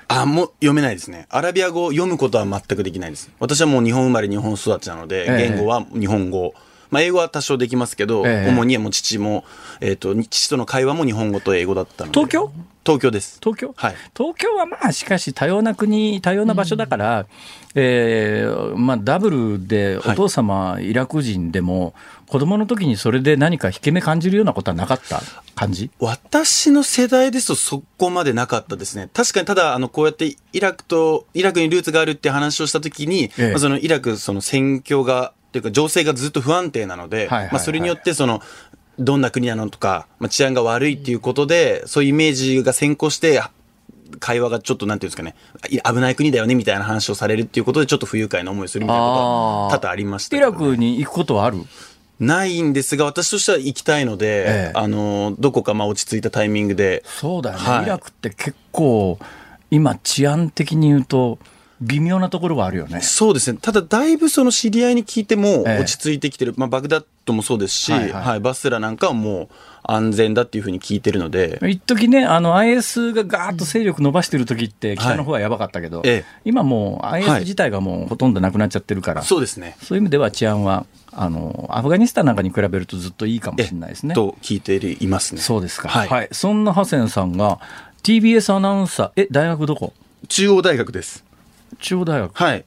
[0.07, 1.25] あ、もう読めないですね。
[1.29, 3.29] アラビア語を読むことは全くできないです。
[3.39, 6.53] 私はもう日本生まれ日本育ちなので、ええ、言語は日本語。
[6.89, 9.45] まあ、英語は多少できますけど、え、主にもう父も、
[9.79, 12.19] えっ、ー、と、父との会話も日本語と英語だったので。
[12.19, 12.51] 東京？
[12.85, 13.39] 東京です。
[13.41, 13.73] 東京？
[13.77, 13.95] はい。
[14.13, 17.27] 東京はまあ、しかし多様な国、多様な場所だから、うん、
[17.75, 21.93] えー、まあ、ダブルでお父様、イラク人でも、
[22.31, 25.21] 子供の時にそれで何か引け目感じるようなことはなかった
[25.53, 25.91] 感じ？
[25.99, 29.09] 私の世代ですとそこまでなかったですね。
[29.13, 38.41] 確かにただ、あの、こうやってイラクと、イラクにルーツがあるって話をした時に、ええ、まあ、そのイラク、その戦況が、というか情勢がずっと不安定なので、まあ、それによってその、
[38.97, 43.43] どんな国なのとか、まあ、治安が悪いっていうことで、そういうイメージが先行して、
[44.21, 45.35] 会話がちょっとなんていうんですかね、
[45.83, 51.59] 危ない国だよねみたいな話をされるっていうことで、ちょっと不愉快な思いをするみたいなことは多々ありました、ね、イラクに行くことはある？
[52.21, 57.03] ないんですが、私としては行きたいので、ええ、あの、どこかまあ落ち着いたタイミングで。
[57.05, 57.63] そうだよね。
[57.63, 59.17] はい、イラクって結構、
[59.71, 61.39] 今治安的に言うと、
[61.81, 63.01] 微妙なところはあるよね。
[63.01, 63.57] そうですね。
[63.59, 66.51] ただ、だいぶその知り合いに聞いても落ち着いてきてる。
[66.51, 69.49] ええ、まあ、バグダッドもそうですし、はい、はいはい、バスラなんかはもう
[69.81, 71.59] 安全だっていうふうに聞いてるので。
[71.67, 79.75] 一時ね、あの、IS がガーッと勢力伸ばしてる時って、北の方はやばかったけど、はい、今もう IS 自体がもうほとんどなくなっちゃってるから、そうですね。
[79.81, 84.15] そういう意味では治安はあのアフガニスタンなんかに比べるとずっといいかもしれないですね。
[84.15, 85.41] と聞いていますね。
[85.41, 85.89] そうですか。
[85.89, 86.07] はい。
[86.07, 87.59] はい、そんなハセンさんが
[88.03, 89.93] TBS アナウンサー、え、大学どこ？
[90.27, 91.23] 中央大学です。
[91.79, 92.65] 中央大学はい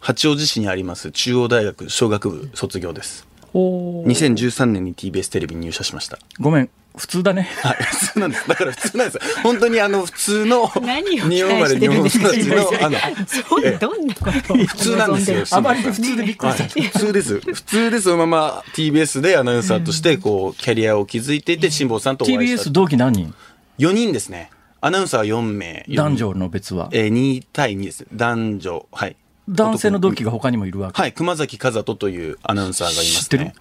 [0.00, 7.48] 八王子市にあります中央大学小学部卒業です2013年に TBS テレビに入社しましたごめん普通だね。
[7.62, 8.48] はい、普通なんです。
[8.48, 9.42] だから普通なんです。
[9.42, 15.44] 本当にあの普通の日本まで日本育ちのあのどんなこと普通なんですよ。
[15.50, 17.40] あまり普通でびっくりした、普通です。
[17.40, 18.02] 普通です。
[18.02, 22.70] そのまま TBS でアナウンサーとしてこうキャリアを築いていて辛坊さんとお会いした。
[22.70, 23.34] TBS 同期何人
[23.78, 24.50] ？4人ですね。
[24.80, 25.84] アナウンサー4名。
[25.88, 26.90] 男女の別は？
[26.92, 28.06] えー、2対2です。
[28.12, 28.86] 男女。
[28.92, 29.16] はい。
[29.48, 31.12] 男性の同期が他にもいるわけはい。
[31.12, 33.52] 熊崎和人というアナウンサーがいますね。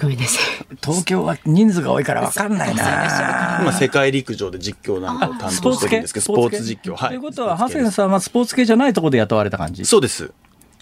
[0.00, 0.76] ごめんなさい。
[0.82, 3.58] 東京は人数が多いから分かんないな。
[3.62, 6.96] 今、世界陸上で実況なんかを担当してるんですけど、スポーツ実況。
[6.96, 7.08] はい。
[7.10, 9.84] ということは、ハセンさんはスポーツ系じゃないところで雇われた感じ？
[9.84, 10.32] そうです。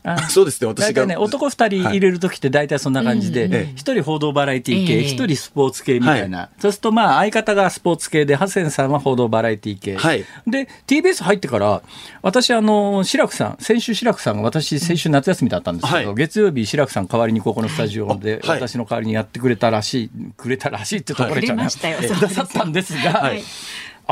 [0.30, 1.06] そうですね、私が。
[1.06, 6.48] ね、男二人入れるときって大体そんな感じで、一、人報道バラエティ系、一、人スポーツ系みたいな。
[6.58, 9.96] そうするとまあ相方がスポーツ系で、ハセンさんは報道バラエティ系。
[9.96, 11.82] はい、で、TBS 入ってから、
[12.20, 23.32] 私あの、志らくさん、先週志らくさんが私先週夏休みだったんですけど、月曜日志らくさん代わりにここのスタジオで、私の代わりにやってくれたらしい、くれたらしいってところじゃない、くださったんですが、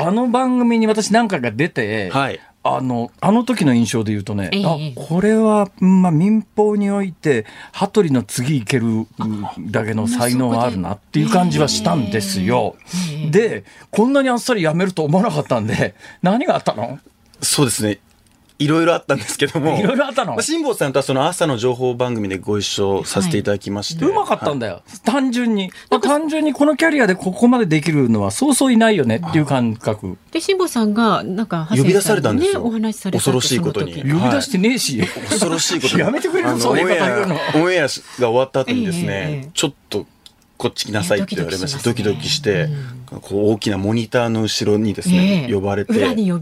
[0.01, 9.07] あの番組に私何回か出て、はい、あのあの時の印象で言うとね、えあこれは、まあ、民放において羽鳥の次いける
[9.71, 12.77] だけの才能があるなっていう感じはしたんですよ。
[13.31, 16.99] でこんなにあっさりやめると思わなかったんで何があったの？
[17.43, 17.99] そうですね
[18.61, 19.79] いろいろあったんですけども。
[19.81, 24.05] いろいろあったの、まあ、辛坊さんとはその朝の情報番組でご一緒させていただきまして。
[24.05, 24.75] はい、うまかったんだよ。
[24.75, 25.73] はい、単純に。
[25.91, 30.19] まあ、単純にこのキャリアでここまでできるのはそうそういないよねっていう感覚。
[30.31, 32.63] で、辛坊さんが、なんか、呼び出されたんですよ。
[32.63, 33.97] お話しされ恐ろしいことに。
[33.97, 35.01] 呼び出してねえし。
[35.31, 36.01] 恐ろしいことに。
[36.05, 37.37] やめてくれるそういうこと言うの。
[37.55, 40.07] オンエアが終わった後にですね、えー、ちょっと、
[40.61, 41.83] こっち来なさいって言われました。
[41.83, 42.69] ドキドキして、
[43.07, 46.39] こう大きなモニターの後ろにですね、呼ばれて、裏に呼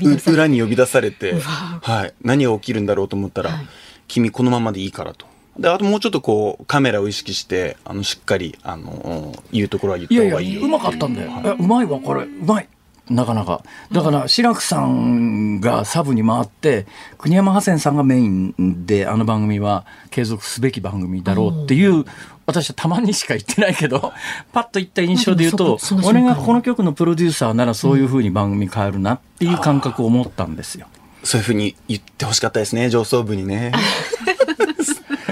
[0.66, 3.50] び出されて、はい、何が起きるんだろうと思ったら、
[4.09, 5.24] 君このままでいいからと。
[5.57, 10.49] で、あともうちょっとこう、カメラを意識して、あの、しっかり、あの、言うところは言った方がいい。
[10.49, 11.30] いやいや、うまかったんだよ。
[11.57, 12.24] うまいわ、これ。
[12.24, 12.68] うまい。
[13.11, 13.62] なかなか。
[13.90, 16.86] だから、志らくさんがサブに回って、
[17.18, 22.05] 国山ハセンさんがメインで、あの番組は継続すべき番組だろうっていう、
[22.49, 24.14] 私はたまにしか言ってないけど、
[24.55, 30.86] パッといった印象で言うと、俺がこの曲のプロデューサーならそういうふうに番組変えるなっていう感覚を持ったんですよ。
[31.22, 33.72] そういうふうに言ってほしかったですね、上層部にね。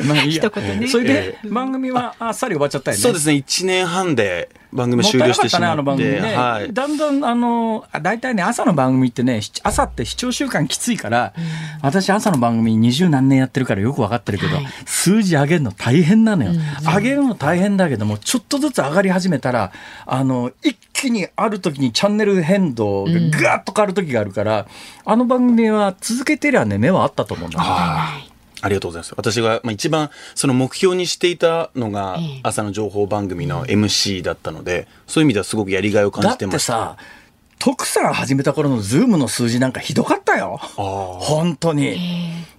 [0.04, 0.42] まあいいや。
[0.42, 3.02] ね、それで、番組はあっさり終わっちゃったよね。
[3.02, 5.66] そうですね、1年半で番組終了してしまって。
[5.66, 6.20] ね、あの番組ね。
[6.36, 11.44] はい、だんだん、あの、大体ね、朝の番組ってね、朝って視聴習慣きついから、うん、
[11.82, 16.94] 私朝の番組二十何年やってるからよくわかってるけど、はい、数字上げるの大変なのよ、うん。
[16.94, 19.72] 上げるの大変だけども、ちょっとずつ上がり始めたら、
[20.04, 24.60] あの、一気にある時にチャンネル変動がガーッと変わる時があるから、
[25.06, 28.35] うん、あの番組は続けてりゃね、目はあったと思うんだよね。
[28.66, 29.14] ありがとうございます。
[29.16, 36.68] 私が、まあ、一番その目標にしていたのが朝の情報番組の MC だったので、そういう意味ではすごくやりがいを感じてます。
[36.68, 37.16] だってさ、
[37.58, 40.58] 徳さん始めた頃のズームの数字なんかひどかったよ。
[40.58, 41.98] 本当に。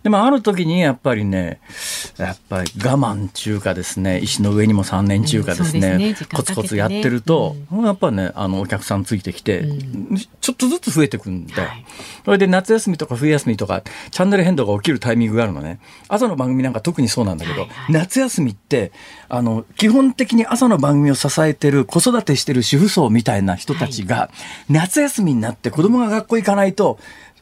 [0.07, 1.59] でもある時にやっぱりね、
[2.17, 6.27] やっぱり我慢中華ですね、石の上にも3年中華ですね、うんすね。
[6.33, 11.85] コツコツやってると、うん、やっぱね、あの、お客さんついてきて、うん、ちょっとずつ増えてくんで、はい、
[12.23, 15.81] それで夏休みとか冬休みとか、チャンネル変動が起きるタイミングがあるのね。
[16.07, 18.93] 朝の番組なんか特にそうなんだけど、はいはい、夏休みって、
[19.27, 24.29] あの、基本的に朝の番組を支えてる子育てしてる主婦層みたいな人たちが、は
[24.69, 26.97] い、夏休みになって子供が学校行かないと、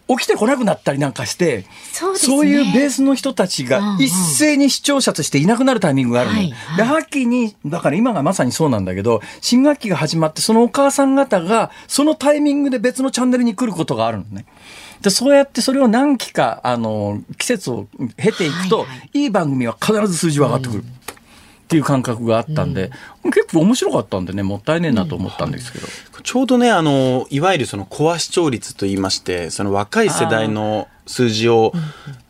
[0.07, 6.39] 起きてこなくなったりなんかして、そうね、いうベースの人たちが一斉に視聴者としていなくなるタイミングがあるの。
[6.39, 14.45] うんうん、で、秋に、だから今がまさにそうなんだけど、新学期が始まって、そのお母さん方が、そのタイミングで別のチャンネルに来ることがあるのね。
[15.01, 17.87] で、そうやってそれを何期か、あの、季節を
[18.17, 20.79] 経ていくと、はいはい、いい番組は必ず数字は上がってくる。
[20.79, 21.04] うん
[21.65, 22.91] っていう感覚があったんで、
[23.23, 25.87] うん、結構面白かったんでね、もったいねえなと思ったんですけど。
[26.17, 31.71] うん、ちょうどね、あの、いわゆるそのコア視聴率と言いまして、その若い世代の数字を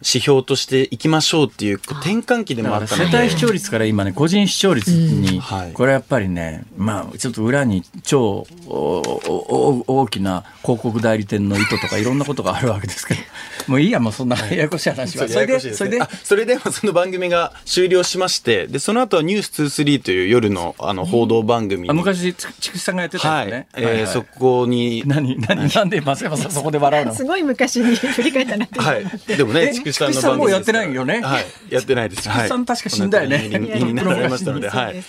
[0.02, 3.12] 指標としていきましょうっていう転換期でもあったので。
[3.12, 5.42] 世帯視聴率から今ね個人視聴率に、
[5.74, 13.20] これやっぱりねまあちょっと裏に超大きな広告代理店の意図とかいろんなことがあるわけですけど
[13.68, 24.00] もういいやもうそんなややこしい話は、 それで それでそれでその番組が終了しましてでその後は「ニュース2 3という夜のあの報道番組昔筑紫さんがやってたんですね、はい。
[24.02, 27.14] えそこに何何なんで松山さんそこで笑うの？
[27.16, 29.06] すごい昔に振り返ったなはい。
[29.28, 30.38] でもね、筑紫さんの番組。
[30.38, 31.22] もうやってないよね。
[31.22, 31.46] はい。
[31.70, 32.24] やってないです。
[32.24, 33.48] 筑紫さん確か死んだよね。
[33.80, 35.04] になられましたので、はい。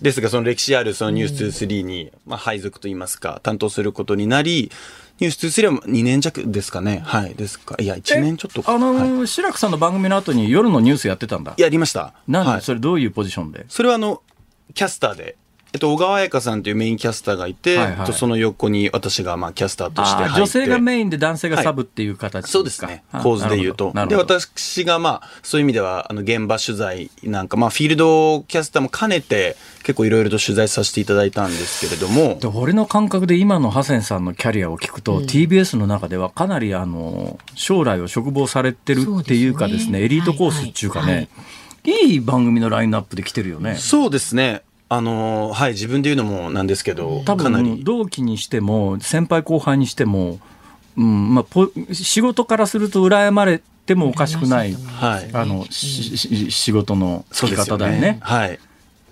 [0.00, 4.70] ですが、その歴史あるそのニュース2 3に、まあ、配属といいますか、担当することになり、
[5.20, 7.02] ニュース2 3は2年弱ですかね。
[7.04, 7.34] はい。
[7.34, 7.76] ですか。
[7.78, 8.70] いや、1年ちょっと。
[8.70, 11.54] あの、志らくさんの番組の後に夜のニュースやってたんだ。
[11.56, 12.14] やりました。
[12.26, 13.64] なんで、それどういうポジションで？
[13.68, 14.22] それはあの、
[14.74, 15.36] キャスターで
[15.74, 20.40] えっと、小川彩香さんというメインキャスターがいて、はいはい、その横に私がまあキャスターとして入って。
[20.40, 23.02] 女性がメインで男性がサブっていう形、はい、そうですね。
[23.24, 23.92] 構図で言うと。
[24.06, 32.38] で私がまあそういう意味ではあの現場取材なんかまあフィールドキャスターも兼ねて結構いろいろと取材させていただいたんですけれども。
[32.40, 41.28] で俺の感覚で今のハセンさんのキャリアを聞くと、うん、TBS の中ではかなりあの将来を嘱望されてるっていうかですね、ね、エリートコースっていうかね、
[41.84, 43.74] はいはい、いい番組のラインナップで来てるよね。
[43.74, 44.62] そうですね。
[44.94, 50.38] あのはい自分で言うのもなんですけど多分同期にしても先輩後輩にしても、
[50.96, 58.00] うんまあ、仕事からすると羨まれてもおかしくない、はい、あの、仕事のつき方だよね。
[58.00, 58.18] ね。
[58.22, 58.58] はい、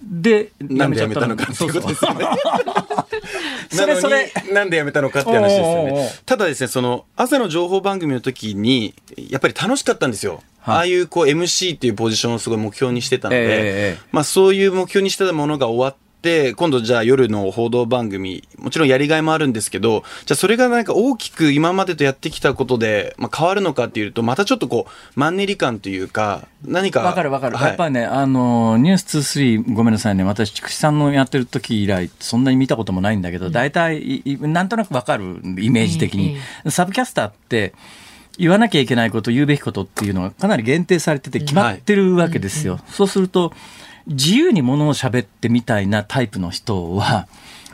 [0.03, 2.26] でなんで辞めたのかっていうことですよね。
[3.76, 6.11] なのになんで辞めたのかって話ですよね。
[6.26, 10.42] ただですねその朝の情報番組の時にやっぱり楽しかったんですよ。
[10.64, 27.00] ああいうこう MC っていうポジションをすごい目標にしてたので、えー、まあそういう目標にしてたものが終わって、今度じゃあ夜の報道番組、もちろんやりがいもあるんですけど、じゃあそれがなんか大きく今までとやってきたことで、まあ、変わるのかっていうと、またちょっとこう、マンネリ感というか、何か。
[27.00, 36.36] わかるわかる、はい、やっぱりね、あの、ニュース23、ごめんなさいね、私、筑紫さんのやってる時以来、そんなに見たこともないんだけど、大体、なんとなくわかる、イメージ的に。
[36.68, 37.74] サブキャスターって、
[38.38, 42.74] 言わなきゃいけないこと言うべきことっていうのがかなり限定されてて決まってるわけですよ。
[42.74, 43.52] はい、そうすると
[44.07, 47.26] 自由にものを喋ってみたいなタイプの人は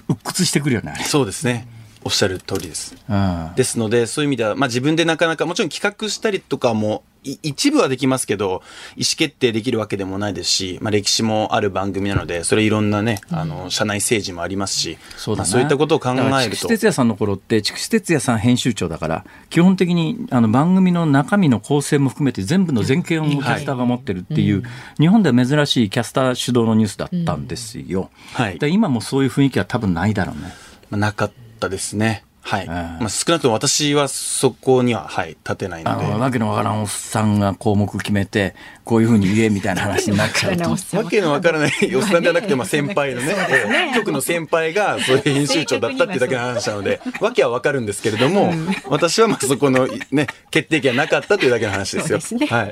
[0.09, 0.95] 鬱屈してくるよね。
[1.05, 1.66] そうですね。
[2.05, 2.97] おっしゃる通りです。
[3.09, 8.62] うん、ですので、そういう意味では、まあ、自分でなかなか、もちろん企画したりとかも一部はできますけど、
[8.97, 16.69] 意思決定できるわけでもないですし、まあ、歴史もある番組なので、それいろんなね、あの、社内政治もありますし、そうまあ、そういったことを考えると。
[16.69, 28.11] 哲也さんの頃って、筑紫哲也さん編集長だから、基本的にあの番組の中身の構成も含めて全部の全権をキャスターが持ってるっていう、はい、日本では珍しいキャスター主導のニュースだったんですよ。
[28.35, 30.53] はい、今もそういう雰囲気は多分ないだろうね。
[30.91, 32.25] まあ、なかったですね。
[32.49, 32.66] はい。
[32.66, 36.07] まあ、少なくとも私はそこには、はい、立てないので。
[36.14, 40.96] わけのわからんおっさんが項目決めて、こういうふうに言えみたいな話になっちゃうと。
[40.96, 43.34] わけのわからないおっさんじゃなくて、まあ先輩のね、
[43.68, 48.55] ね局の先輩がそういう編集長だったっていうだけの話なので、わけはわかるんですけれども、
[48.86, 52.18] 私はまあそこのね、決定権はなかったというだけの話ですよ。
[52.20, 52.70] すね、はい。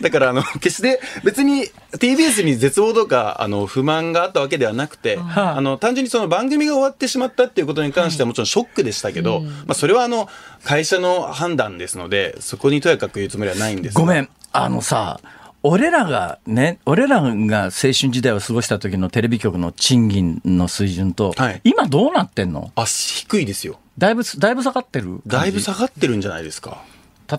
[0.00, 10.28] だからあの 決して別に TBS に絶望とかあの不満があったわけではなくて、はあ、あの単純にその番組が終わってしまったっていうことに関してはもちろんショックでしたけど、はい、まあ、それはあの
[10.64, 14.28] 会社の判断ですのでそこにとやかく言うつもりはないんですごめん。
[14.52, 15.20] あのさ
[15.62, 22.72] 俺らがね、俺らが青春時代を過ごした時のテレビ局の賃金の水準と、はい、今どうなってんの？
[22.76, 23.78] あ、低いですよ。
[23.98, 26.82] だいぶ、だいぶ下がってるだいぶ下がってるんじゃないですか。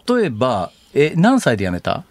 [0.07, 2.03] 例えば、え、何歳で辞めた？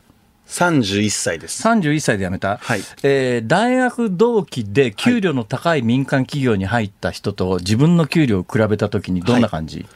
[0.51, 1.67] 31歳です。
[1.67, 9.89] 31歳で辞めた、はいえー、大学同期で給料の高い民間企業に入った人と自分の給料を比べたときにどんな感じ、はい、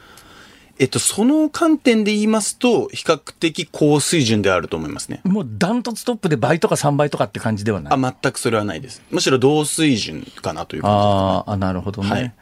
[0.79, 5.21] えっと、その観点で言いますと、比較的高水準であると思いますね。
[5.23, 7.93] もうダントツトップで倍とか3倍とかって感じではない？
[7.93, 9.01] あ、全くそれはないです。
[9.11, 12.09] むしろ同水準かなという感じです、ね、ああ、なるほどね。
[12.09, 12.33] はい、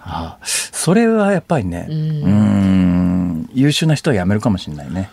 [0.00, 5.10] あそれはやっぱりね、うん、優秀な人は辞めるかもしれないね。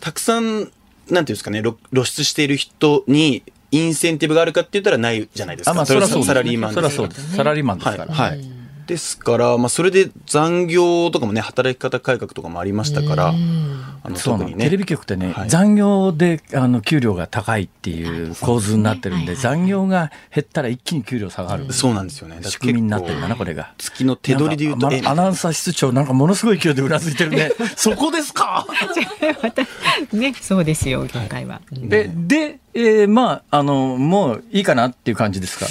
[0.00, 0.70] たくさん
[1.12, 5.70] なんていうんですかね、露出している人に、インセンティブがあるかって言ったらないじゃないですか。
[5.70, 6.96] あ、まあ、それはサラリーマンです。
[6.96, 8.12] そサラリーマンですから。
[8.12, 8.30] はい。
[8.30, 8.51] はい
[8.86, 13.32] ですから、まあ、それで残業とかもね、働き方改革とかもありましたから、あ
[14.08, 14.64] の特にね。
[14.64, 21.72] テレビ局ってね、はい、残業であの給料が高いっていう構図になってるんで、残業が減ったら一気に給料下がる。
[21.72, 22.40] そうなんですよね。
[22.42, 23.72] 仕組みになってるんだな、これが。
[23.78, 27.52] 月の手取りで言うと、アナウンサー室長、なんかものすごい勢いでうなずいてるね。
[27.76, 28.66] そこですか？
[30.12, 31.60] ね、 そうですよ、今回は。
[31.70, 35.66] で、で、えー、まあ、あの、もういいかなっていう感じですか？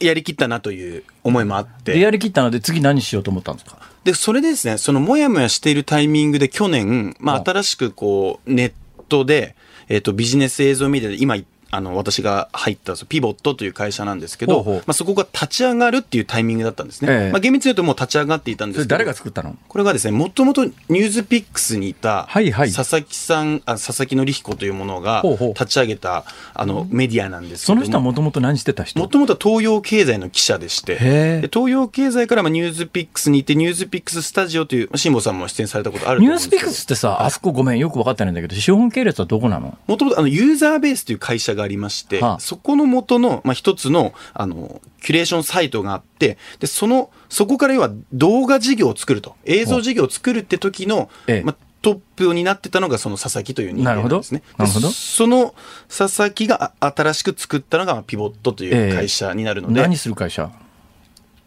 [0.00, 1.92] やりきったなという思いもあって。
[1.92, 3.78] で、やりきったので次何しようと思ったんですか？
[4.04, 8.72] で、それでですね、そのもやもやしているタイミングで去年、まあ新しくこう、ネッ
[9.08, 9.54] トで、
[9.88, 11.36] えっ、と、ビジネス映像メディアで今
[11.70, 14.74] あの、私が入ったピボットという会社なんですけど、ほうほう。
[14.78, 17.08] まあ、そこが立ち上がるっていうタイミングだったんですね。
[17.10, 18.88] ええ、まあ、厳密に言うともう立ち上がっていたんですけど。
[18.88, 19.56] 誰が作ったの？
[19.68, 28.98] これがですね、もともとニュースピックスにいた、佐々木さん、あ佐々木紀彦というものが立ち上げた、あの、メディアなんですけどその人はもともと何してた人？
[28.98, 30.96] もともと東洋経済の記者でして、
[31.40, 39.78] で東洋経済からまあニュースピックスに行って、ニュースピックススタジオという、辛坊さんも出演されたことあるニュースピックスってさ、あそこごめん、よく分かってないんだけど、資本系列はどこなの？
[39.86, 51.10] もともとあのユーザーベースという会社がありまして、はあそこの元の、まあ、一つの、あの、キュレーションサイトがあって、で、その、そこから要は動画事業を作ると、映像事業を作るって時の、
[51.44, 54.42] まあ、トップになってたのがその佐々木という人間なんですね。
[54.58, 54.90] なるほど。
[54.90, 55.54] その
[55.88, 59.80] 佐々木が新しく作ったのがピボットという会社になるので。
[59.80, 60.50] えー、何する会社？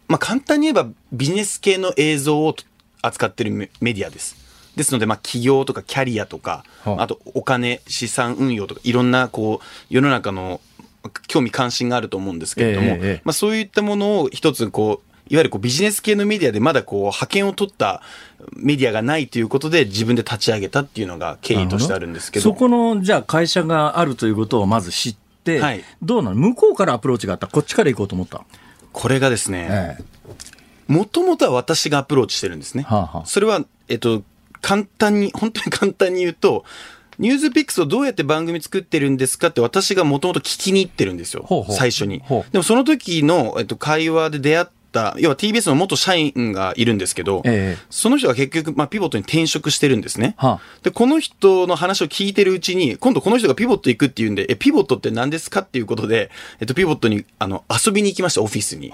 [0.08, 2.56] まあ簡単に言えばビジネス系の映像を
[3.00, 4.43] 扱ってるメディアです。
[4.76, 10.60] ですので、まあ、企業とかキャリアとか、あとお金、資産運用とか、いろんな、こう、世の中の
[11.26, 18.02] 興味関心があると思うんですけれども、えー、まあ、そういったものを一つこういわゆるこうビジネス系のメディアでまだこう派遣を取った
[18.56, 22.42] メディアがないということで自分で立ち上げたっていうのが経緯としてあるんですけど。
[22.42, 26.36] そこのじゃあ会社があるということをまず知って、はい、どうなの？
[26.36, 27.46] 向こうからアプローチがあった。
[27.46, 28.44] こっちから行こうと思った？
[28.92, 29.98] これがですね
[30.88, 32.82] もともとは私がアプローチしてるんですね。
[32.82, 34.22] はあはあ、それは、えっと、
[34.64, 36.64] 簡単に、本当に簡単に言うと、
[37.18, 41.44] ニュースピックスをどうやって番組作ってるんですかって私がもともと聞きに行ってるんですよ。
[41.46, 42.22] ほうほう最初に。
[42.50, 58.92] でもその時の、えっと、会話で出会った、要は TBS の元社員がいるんですけど、ええ、その人が結局、まあ、ピボットに転職してるんですね、はあ、で、この人の話を聞いてるうちに、今度この人がピボット行くっていうんで、え、ピボットって何ですかっていうことで、えっと、ピボットに、あの、遊びに行きました、オフィスに。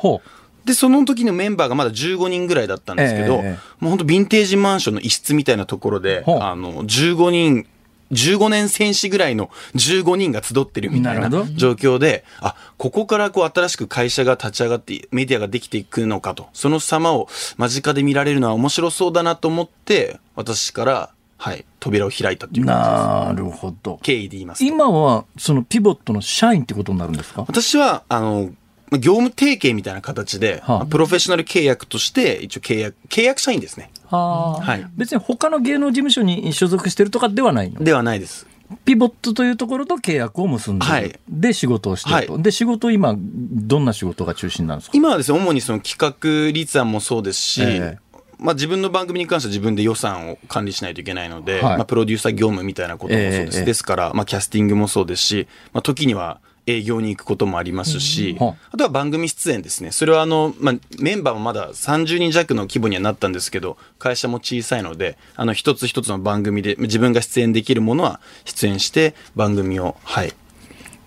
[0.65, 7.67] で、その時のメンバーがまだ15人ぐらいだったんですけど、え、もう本当ヴィンテージマンションの一室みたいなところで、あの、15人、
[8.13, 23.99] 15年戦士ぐらいの15人が集ってるみたいな状況で、あ、ここからこう新しく会社が立ち上がってメディアができていくのかと、その様を間近で見られるのは面白そうだなと思って、私から、はい、扉を開いたというなるほど。
[24.03, 27.45] 経緯で言います今は、そのピボットの社員ってことになるんですか？
[27.47, 28.51] 私は、あの、
[28.99, 33.91] 業務提携みたいな形で、はあ、プロフェッショナル契約として一応契約、契約社員ですね。
[34.07, 34.87] ははい。
[34.97, 37.85] 別に他の芸能事務所に所属してるとかではないの？
[37.85, 38.47] ではないです。
[38.85, 44.97] ピボットというところと契約を結んで、はい、で仕事をしてると、はい、で仕事今どんな仕事が中心なんですか？
[44.97, 47.99] 今はですね主にその企画立案もそうですし、えー
[48.39, 53.59] まあ、自分の番組に関しては自分で予算を管理しないといけないので、はい、まあ、プロデューサー業務みたいなこともそうです。
[53.59, 59.93] えー、ですから、まあ、キャスティングもそうですし、まあ、時には営業に行くこともありますし、うん、あとは番組出演ですね。
[59.93, 70.33] それはあの、まあ、メンバーもまだ30人弱の規模にはなったんですけど、会社も小さいので、あの、一つ一つの番組で自分が出演できるものは出演して、番組を、はい、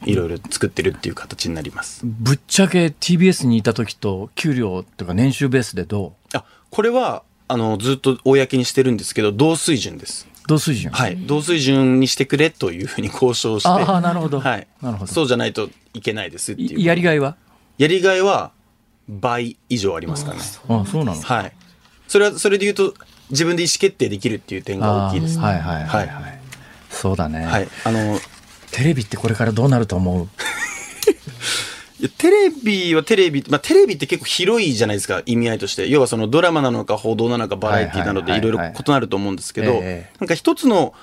[0.06, 2.02] いろいろ作ってるっていう形になります。
[2.04, 6.38] ぶっちゃけ TBS にいた時と給料とか年収ベースでどう？
[6.38, 10.28] あ、これは、あの、ずっと公にしてるんですけど、同水準です。
[10.48, 11.18] 同水準はい。
[11.18, 13.70] 同水準にしてくれというふうに交渉して。
[13.70, 14.40] ああ、なるほど。
[14.40, 14.68] はい。
[14.82, 15.12] なるほど。
[15.12, 16.82] そうじゃないといけないですっていう。
[16.82, 17.36] やりがいは？
[17.78, 18.52] やりがいは
[19.08, 20.40] 倍以上ありますかね。
[20.70, 21.22] ああ、そうなの？
[21.22, 21.54] はい。
[22.08, 22.94] それは、それで言うと、
[23.30, 25.44] 自分で意思決定できるっていう点が大きいです、ね。
[25.44, 26.40] はいはいはい、はい。
[26.90, 27.46] そうだね。
[27.46, 27.68] はい。
[27.86, 28.20] あの、
[28.72, 30.30] テレビってこれからどうなると思う？
[32.18, 35.88] テレビはテレビ、まあ、テレビって結構広いじゃないですか、意味合いとして。
[35.88, 39.82] 要はそのドラマなのか報道なのかバラエティなのでいろいろ異なると思うんですけど、
[40.20, 40.94] なんか一つの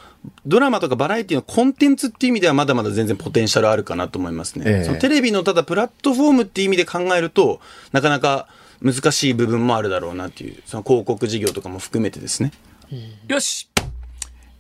[0.47, 4.64] ドラマとかバラエティのコンテンツっていう意味ではまだまだ全然ポテンシャルあるかなと思いますね。
[4.66, 7.61] えそのテレビのただプラットフォームっていう意味で考えると、
[7.93, 8.49] なかなか
[8.82, 12.53] 難しい部分もあるだろうなっていう、その広告事業とかも含めてですね。
[13.28, 13.68] よし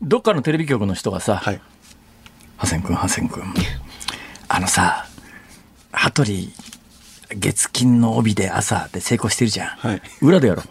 [0.00, 1.60] どっかのテレビ局の人がさ、はい。
[2.56, 3.42] ハセン君、ハセン君。
[4.48, 5.06] あのさ、
[5.92, 6.52] 羽鳥
[7.36, 10.62] 月金の帯で朝で成功してるじゃん、はい、裏でやろ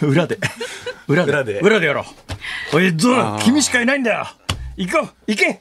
[0.00, 0.06] う。
[0.08, 0.38] 裏で。
[1.06, 1.32] 裏で。
[1.32, 1.60] 裏で。
[1.60, 2.04] 裏でやろ
[2.72, 2.76] う。
[2.76, 4.26] おいどう君しかいないんだよ。
[4.76, 5.10] 行こう。
[5.26, 5.50] 行け。
[5.50, 5.54] っ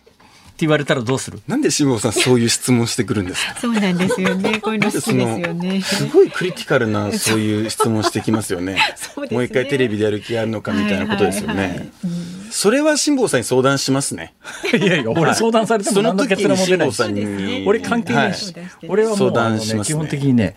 [0.59, 1.39] て言われたらどうする？
[1.47, 3.59] なんで下尾さんそういう質問してくるんですか？
[3.59, 4.57] そうなんですよね。
[4.61, 5.81] こういうの好きですよね。
[5.83, 8.73] すごいクリティカルなそういう質問してきますよね。
[9.21, 11.89] ね、もう一回テレビでやる気あるのかみたいなことですよね、はいはいはい。
[12.05, 14.33] うんそれは辛坊さんに相談しますね。
[14.73, 17.63] いやいや、俺相談されても何の結論も出ないし。
[17.65, 18.53] 俺関係ないし。
[18.87, 20.55] 俺はもう、ね、基本的にね、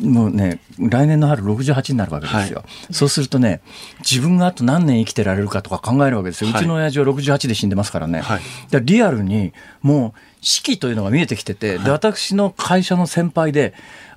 [0.00, 2.64] もうね、来年の春68になるわけですよ。
[2.90, 3.60] そうするとね、
[4.00, 6.50] 自分があと何年生きてられるかとか考えるわけですよ。
[6.50, 8.22] うちの親父は68で死んでますからね。
[8.82, 13.74] リアルに、もう、四季というのが見えてきてて、で、私の会社の先輩で、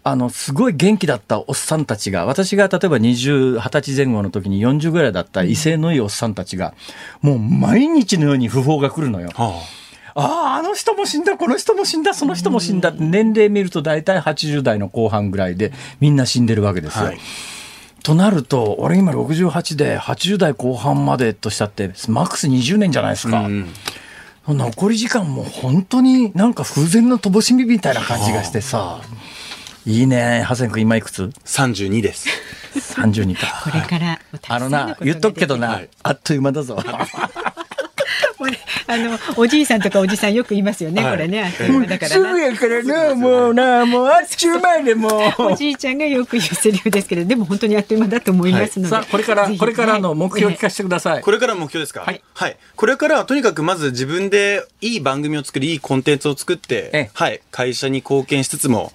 [0.08, 6.76] あの、すごい元気だったおっさんたちが、私が例えば20、20歳前後の時に40ぐらいだった威勢のいいおっさんたちが、
[7.22, 9.32] もう毎日のように訃報が来るのよ。
[9.34, 9.60] は
[10.14, 17.06] あああ、あの人も死んだ、この人も死んだ、その人も死んだって、年齢見ると大体80代の後半ぐらいで、みんな死んでるわけですよ。
[17.06, 17.18] はい、
[18.04, 23.40] となると、俺今68で、80代後半までとしたって、マックス20年じゃないですか。
[23.42, 23.70] うん
[24.48, 28.78] 残り時間も本当になんか風前の乏しみみたいな感じがしてさ。
[28.78, 29.35] はあ
[29.86, 30.42] いいね。
[30.42, 32.28] ハセン君今いくつ ?32 です。
[32.74, 33.62] 32か。
[33.64, 36.78] これからあのな、言っとくけどな、はい、あっという間だぞ。
[38.38, 38.58] これ
[38.88, 41.54] あのおじいさんとかおじさんよく言いますよね、はい、これね。
[41.88, 48.96] だからすぐやからな、もうな、もうあっちゅう前でもおじいちゃんがよく言うセリフですけど、でも本当にあっという間だと思いますので。
[48.96, 51.22] はい、さあこれからこれからの目標を聞かせてください。
[51.22, 52.02] これから目標ですか？
[52.02, 52.22] はい。
[52.34, 52.58] はい。
[52.76, 58.92] これからはとにかくまず自分でいい番組を作り、いいコンテンツを作って、はい、会社に貢献しつつも。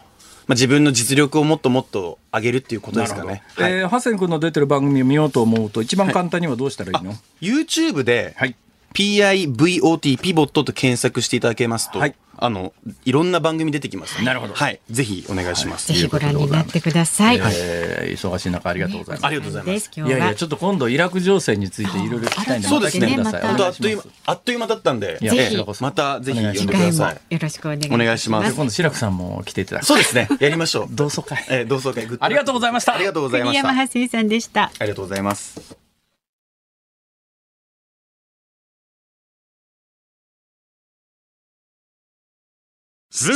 [0.50, 3.44] まあ、自分の実力をもっともっと上げるっていうことですかね。
[3.54, 8.56] はい、えー、ハセン君の出てる番組を見ようと思うと、一番簡単にはどうしたらいいの、はい、?YouTube で、はい、
[8.94, 12.72] PIVOT ピボットと検索していただけますと、はい、あの、
[13.04, 14.54] いろんな番組出てきます、なるほど。
[14.54, 14.80] はい。
[14.90, 15.88] ぜひお願いします。
[15.88, 17.40] ぜひご覧になってください。
[17.42, 19.26] えー、忙しい中ありがとうございます。
[19.26, 19.90] ありがとうございます。
[19.94, 23.08] いやいや、ちょっと今度イラク情勢についていろいろ聞きたいんで、そうですね。
[23.08, 27.34] 本当あっという間、あっという間だったんで、ぜひまたぜひ呼んでください。
[27.34, 28.02] よろしくお願いします。
[28.02, 28.54] お願いします。
[28.54, 29.86] 今度志くさんも来ていただく。
[29.86, 30.28] そうですね。
[30.40, 30.86] やりましょう。
[30.90, 31.44] 同窓会。
[31.50, 32.08] え同窓会。
[32.18, 32.94] ありがとうございました。
[32.94, 33.68] ありがとうございました。
[33.68, 34.72] 山橋さんでした。
[34.78, 35.89] ありがとうございます。
[43.22, 43.34] 日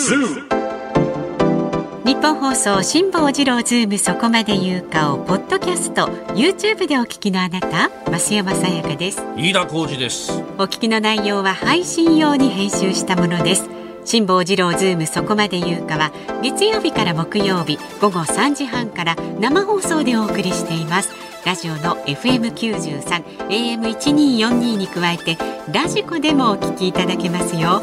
[2.15, 9.21] 本放送辛坊治郎ズームそこまで言うかをポッドキャスト YouTube でお聞きのあなた増山さやかです。
[9.37, 10.33] 飯田浩司です。
[10.57, 13.69] お聞きの内容は配信用に編集したものです。
[14.07, 16.13] 辛坊治郎ズームそこまで言うかは
[16.43, 21.11] 月曜日から木曜日午後3時半から生放送でお送りしています。
[21.45, 23.03] ラジオの FM93
[23.51, 25.37] AM1242 に加えて
[25.71, 27.83] ラジコでもお聞きいただけますよ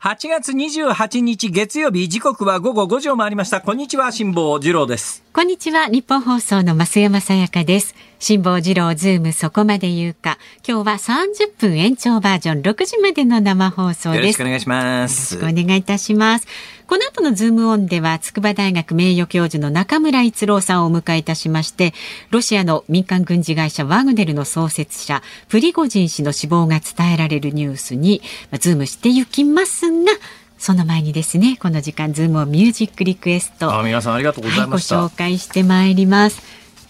[0.00, 3.60] 8月28日月曜日時刻は午後5時を回りました。
[3.60, 5.24] こんにちは辛坊治郎です。
[5.32, 7.96] こんにちはニッポン放送の増山さやかです。
[8.18, 10.38] 辛坊治郎ズームそこまで言うか。
[10.66, 12.62] 今日は30分延長バージョン。
[12.62, 14.16] 6時までの生放送です。
[14.16, 15.34] よろしくお願いします。
[15.34, 16.46] よろしくお願いいたします。
[16.88, 21.92] この後のズームオンでは筑波大学名誉教授の中村逸郎さんをお迎えいたしまして
[22.30, 28.22] ロシアの民間軍事会社ワグネルの創設者プリゴジン氏の死亡が伝えられるニュースに
[28.58, 30.12] ズームしていきますが
[30.56, 33.70] その前にですねこの時間ズームオンミュージックリクエスト。
[33.70, 36.42] あ皆さんありがとうございまし、はい、ご紹介してまいります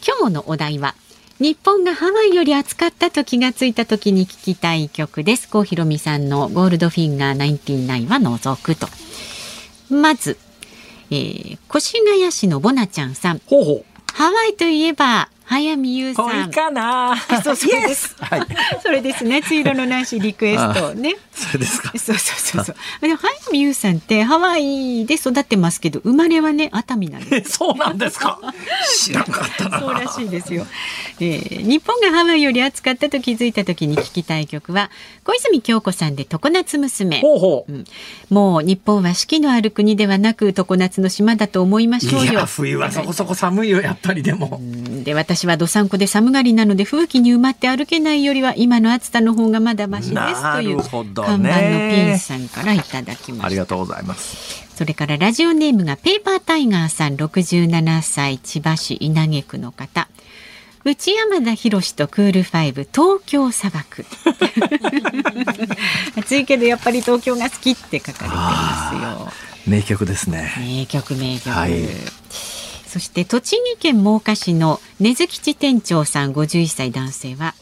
[0.06, 0.94] 今日のお題は
[1.40, 5.48] 日本がハワイより暑かったと気がついた時に聞きたい曲です。
[5.48, 8.88] 郷ひろみさんのゴールドフィンガー99は除くと。
[9.88, 10.36] まず、
[11.12, 13.40] えー、越谷市のボナちゃんさん。
[13.46, 13.84] ほうほう。
[14.12, 16.50] ハワイといえば、早見優さん。
[16.50, 17.16] かな。
[17.42, 18.14] そうそうです。
[18.20, 18.40] はい。
[18.82, 19.42] それですね。
[19.42, 21.16] 追路のなしリクエストね。
[21.32, 21.90] それですか。
[21.96, 22.76] そうそうそうそう。
[23.00, 27.52] で早見優さんってハワイで育ってますけど、生まれはね熱海なんです。
[27.52, 28.38] そうなんですか？
[28.98, 29.80] 知らんかったな。
[29.80, 30.66] そうらしいですよ。
[31.20, 34.90] えー、日本がハワイより暑かったと気づいた時に聞きたい曲は
[35.28, 37.20] 小泉京子さんで常夏娘。
[37.20, 37.84] ほうほう、うん、
[38.30, 42.46] もう日本は四季のある国ではなく常夏の島だと思いましょうよ。
[42.46, 44.58] 冬はそこそこ寒いよやっぱりでも。
[45.04, 51.38] で私はどさんこで寒がりなので風紀に埋まって歩けないよりは今の暑さの方がまだましですという看板の
[51.90, 53.46] ピンさんからいただきました。
[53.48, 54.66] ありがとうございます。
[54.76, 60.08] それからラジオネームがペーパータイガーさん67歳千葉市稲毛区の方。
[60.84, 64.04] 内山田博とクールファイブ東京砂漠。
[66.16, 69.32] 暑いけどやっぱり東京が好きって書かれてますよ。
[69.66, 70.52] 名曲ですね。
[70.58, 71.88] 名曲名曲、はい。
[72.86, 77.54] そして栃木県真岡市の根津吉店長さん51歳男性は、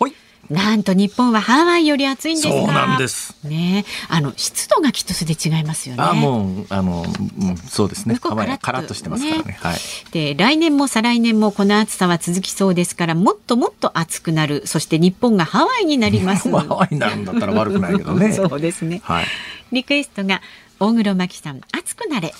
[0.50, 3.36] なんと日本はハワイより暑いんですそうなんです。
[3.44, 6.02] ね、あの湿度がきっとそれで違いますよね。
[6.02, 7.04] あ、もうあの、
[7.40, 8.16] うん、そうですね。
[8.22, 9.44] ハワイカラッとしてますからね。
[9.44, 9.76] ねはい。
[10.12, 14.66] で来年も再来年もこの暑さは続きそうですから、もっともっと暑くなる。
[14.66, 16.50] そして日本がハワイになります。
[16.50, 18.32] ハワイになるんだったら悪くないけどね。
[18.34, 19.00] そうですね。
[19.04, 19.26] はい。
[19.72, 20.42] リクエストが
[20.78, 22.34] 大黒摩季さん、暑くなれ。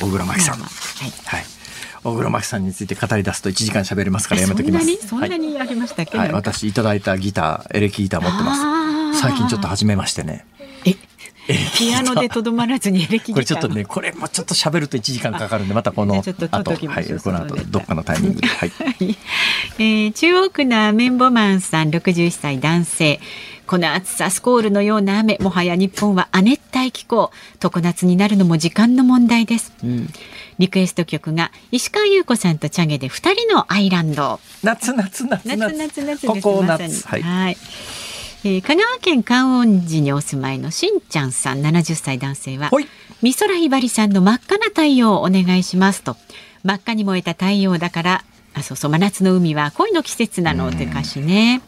[0.00, 0.60] 大黒摩季さん。
[0.60, 0.66] は
[1.06, 1.12] い。
[1.26, 1.44] はい
[2.04, 5.08] 小黒摩季さんについて語り出すと1時間喋れますからやめときます。
[5.08, 5.58] そんなに？
[5.58, 9.20] ありましたっけ、はい、私いただいたギターエレキギター持ってます。
[9.22, 10.44] 最近ちょっと始めましてね。
[10.84, 10.94] え？
[11.76, 18.48] ピアノでとどまらずにエレキこれちょっとねこれもちょっと喋ると1時間かかるんでまたこの後はいこの後どっかのタイミングで。
[18.48, 18.72] はい、
[19.78, 23.20] えー、中央区のアメンボマンさん61歳男性
[23.66, 30.08] この暑さスコールのような雨もはや日本は亜熱帯気候常夏になるのも時間の問題です、うん、
[30.58, 34.38] リクエスト曲が石川優子さんとチャゲで二人のアイランド。
[34.62, 35.76] 夏夏夏夏。
[35.76, 37.06] 夏夏ここ夏。
[37.06, 37.56] はい、はい。
[38.46, 42.70] えー、香川県観音寺にお住まいのしんちゃんさん70歳男性は
[43.22, 46.16] 美空ひばりさんの真っ赤な太陽をお願いしますと。
[46.62, 51.62] 真っ赤に燃えた太陽だからあそうそう真夏の海は恋の季節なのって歌詞ね。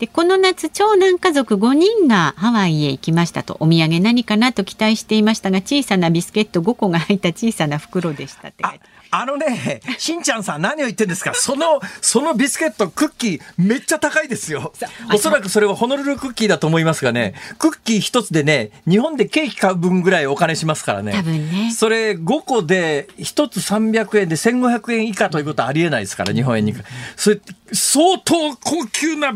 [0.00, 8.80] でこの夏長男家族5人がハワイへ行きましたとお土産何かなと期待していましたが小さなビスケット5個が入った小さな袋でしたって書いて
[9.12, 11.34] あのね、しんちゃんさん何を言ってんですか？
[11.34, 14.72] その、そのビスケット、クッキー、めっちゃ高いですよ。
[15.12, 21.10] おそらくそれはホノルルクッキーだと思いますがね、クッキー一つでね、日本でケーキ買う分ぐらいお金しますからね。
[21.10, 21.72] 多分ね。
[21.72, 26.74] それ5個で1つ300円で1500円以下ということはありえないですから、日本円に。
[27.16, 27.40] それ、
[27.72, 29.32] 相当高級な、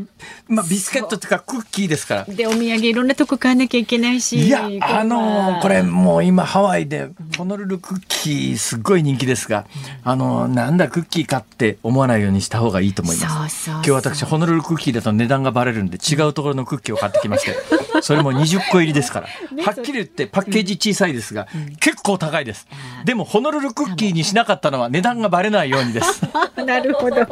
[0.48, 2.24] まあ、ビスケットっていうかクッキーですから。
[2.24, 4.46] で、お土産いろんなとこ買わなきゃいけないし。
[4.46, 9.66] いや、あのー、これもう今ハワイでホノルルクッキーすっごい人気ですが、
[10.02, 13.70] あのなんだクッキーかって思わないようにした方がいいと思います。
[13.70, 17.56] 今日私ホノルルクッキーだと値段がバレるんで違うところのクッキーを買ってきまして
[18.04, 19.28] それも20個入りですから。
[19.62, 21.48] はっきり言ってパッケージ小さいですが、
[21.80, 22.66] 結構高いです。
[23.06, 26.20] でもホノルルクッキーにしなかったのは値段がバレないようにです。
[26.66, 27.22] なるほど。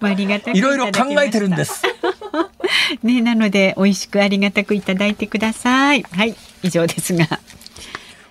[0.00, 1.84] ありがたいろいろ考えてるんです。
[3.04, 6.02] ねなので美味しくありがたくいただいてください。
[6.02, 7.38] はい以上ですが。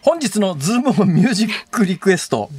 [0.01, 2.49] 本日のズームオンミュージックリクエスト、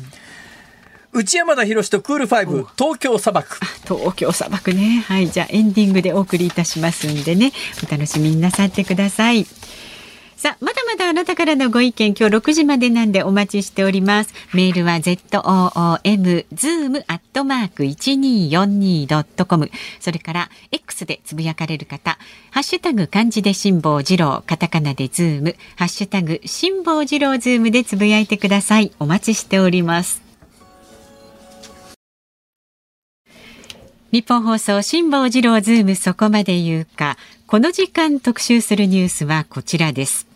[1.12, 7.52] 内山田博とクールファイブ東京砂漠東京砂漠ねはいじゃあエンディングでお送りいたしますんでね
[7.86, 9.46] お楽しみになさってください
[10.38, 14.32] さあ、まだまだあなたからのご意見、今日6時までなんでお待ちしております。
[14.54, 19.68] メールは zoom zoom アットマーク 1242.com。
[19.98, 22.18] それから X でつぶやかれる方、
[22.52, 28.92] ハッシュタグ漢字で辛坊治郎、カタカナでズーム、ハッシュタグ辛坊治郎ズームでつぶやいてください。
[29.00, 30.27] お待ちしております。
[34.10, 37.18] ニッポン放送辛坊治郎ズームそこまで言うか。
[37.46, 40.26] この時間特集するニュースはこちらです。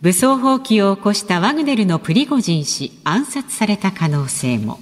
[0.00, 4.80] 武装蜂起を起こしたワグネルのプリゴジン氏暗殺された可能性も。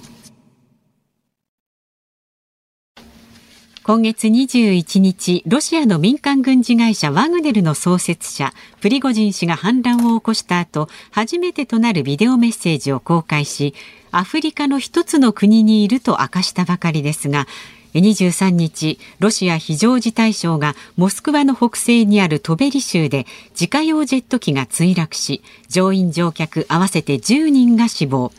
[3.83, 13.73] 今月21日、ロシアの民間軍事会社ワグネルの創設者、プリゴジン氏が反乱を起こした後、初めてとなるビデオメッセージを公開し、
[14.11, 17.47] アフリカの一つの国にいると明かしたばかりですが、
[17.95, 23.25] 23日、ロシア非常事態省がモスクワの北西にあるトベリ州で
[23.59, 28.31] 自家用ジェット機が墜落し、乗員乗客合わせて10人が死亡。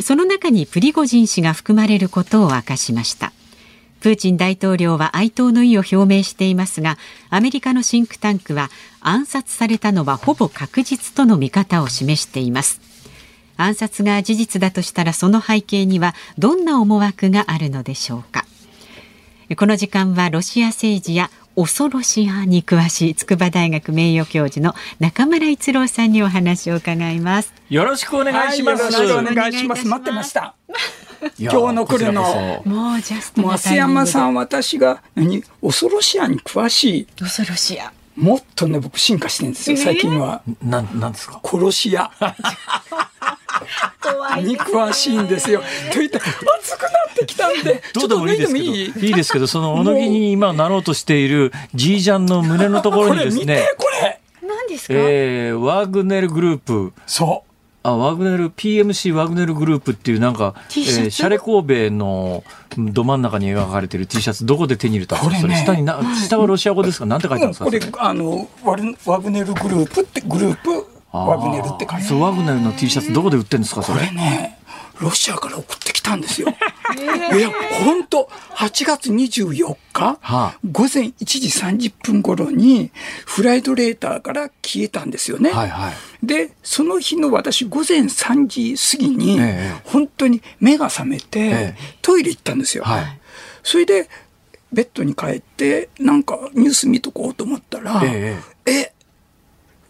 [0.00, 3.32] その中にプリゴジン氏が含まれることを明かしました。
[4.04, 6.98] プーチン大統領は哀悼の意を表明していますが、
[7.30, 8.68] アメリカのシンクタンクは
[9.00, 12.82] 暗殺されたのはほぼ確実との見方を示しています。
[13.56, 18.44] 暗殺が事実だとしたらその背景にはどんな思惑があるのでしょうか。
[19.56, 27.52] この時間はロシア政治や恐ろしやに詳しい筑波大学名誉教授の中村一郎さんにお話を伺います。
[27.70, 28.82] よろしくお願いします。
[28.92, 29.86] はい、よろしくお願いします。
[29.86, 30.54] 待ってました。
[31.38, 32.62] 今日の来るの。
[32.64, 35.42] もうジャスト増山さん、私が何？
[35.62, 37.06] 恐ろしやに詳しい。
[37.18, 37.92] 恐ろしや。
[38.16, 40.42] もっとね、僕進化してるんですよ、最近は。
[40.62, 41.40] なん、なんですか？
[41.44, 42.10] 殺し屋。
[44.42, 45.62] に詳しいんですよ。
[45.92, 48.92] といって熱くなってきたんで、 ちょっと脱いでもいい？
[48.96, 53.62] いいですけど、その小野木に今なろうとしているじいちゃんの胸のところにですね。
[53.78, 54.94] これ何ですか？
[54.96, 56.92] えー、ワグネルグループ。
[57.06, 57.53] そう。
[57.86, 62.42] あワグネル PMC ワグネルグループっていうなんか、えー、シャレ神戸の
[62.76, 67.06] ど真ん中に描かれてる T シャツどこで手に入れたんですか、ね、下にな下はロシア語ですか？
[67.06, 67.64] なんて書いてあるんですか？
[67.66, 68.48] これあの
[69.04, 70.86] ワグネルグループってグループ？
[71.12, 72.20] ワグネルって書いてある。
[72.20, 73.82] ワグネルの T シャツどこで売ってるんですか？
[73.82, 74.58] それね
[75.00, 76.48] ロシアから送ってきたんですよ。
[76.96, 77.50] いや、
[77.84, 82.90] 本当8月24日、はあ、午前1時30分頃に、
[83.26, 85.50] フライドレーターから消えたんですよね。
[85.50, 92.84] はいはい、で、その日の私、午前3時過ぎに、ええ、本当に目が覚めて、え、トイレ行ったんですよ。
[92.84, 93.20] はい、
[93.62, 94.08] それで、
[94.72, 98.02] ベッドに帰って、なんかニュース見とこうと思ったら、
[98.66, 98.92] え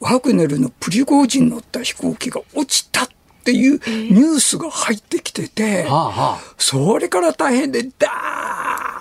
[0.00, 3.14] ワグネルのプリゴージン乗った飛行機が落ちたって
[3.52, 5.86] いうニュースが入ってきてて、
[6.58, 8.08] それから大変でダ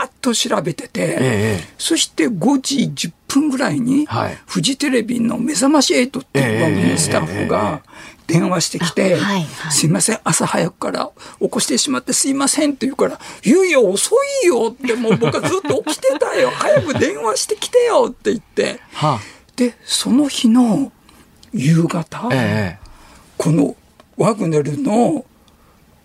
[0.01, 4.07] ーッと調べてて、そして5時10分ぐらいに、
[4.45, 7.81] フジテレビの目覚まし8っていう番組のスタッフが、
[8.27, 9.17] 電話してきて、
[9.69, 18.79] すいません、朝早くから起こしてしまってすいませんって言うから、いやいや、遅いよって、もう僕はずっと起きてたよ、 早く電話してきてよって言って、
[19.55, 20.91] で、その日の
[21.53, 22.29] 夕方、
[23.37, 23.75] この
[24.17, 25.25] ワグネルの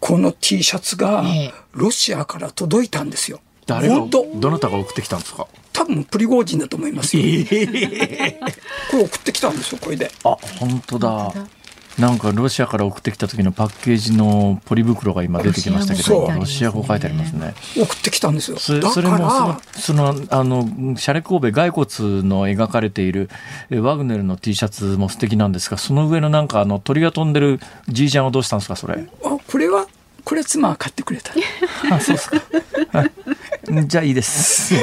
[0.00, 1.24] この T シャツが
[1.72, 3.40] ロシアから届いたんですよ。
[3.66, 4.06] 誰が？
[4.06, 5.46] どなたが送ってきたんですか？
[5.72, 7.22] 多分プリゴージンだと思いますよ。
[7.22, 7.28] こ
[8.96, 10.10] れ送ってきたんですよこれで。
[10.24, 11.32] あ本当だ。
[11.98, 17.54] なんかロシアから送ってきた時のパッケージのポリ袋が今出てきましたけどロシア語書いてありますね。
[17.76, 18.56] 送ってきたんですよ。
[18.56, 23.28] それそれもそのそのあのシャレ神戸骸骨の描かれている
[23.70, 28.94] ワグネルの T シャツも素敵なんですがその上のなんかあの鳥が飛んでるじいちゃんはどうしたんですかそれ？
[29.24, 29.88] あこれは
[30.24, 31.32] これ妻は買ってくれた。
[31.90, 32.40] あそうですか。
[33.86, 34.74] じゃあいいです。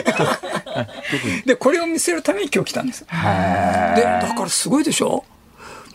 [1.46, 3.06] でこれを見せるために今日来たんです。
[3.06, 5.24] でだからすごいでしょ？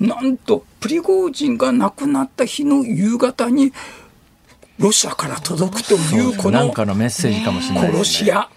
[0.00, 3.72] なんとプリゴージンが亡くなった日の夕方に
[4.78, 8.48] ロシアから届くというこのなんかのメッセージかもしれない、ね、殺し屋。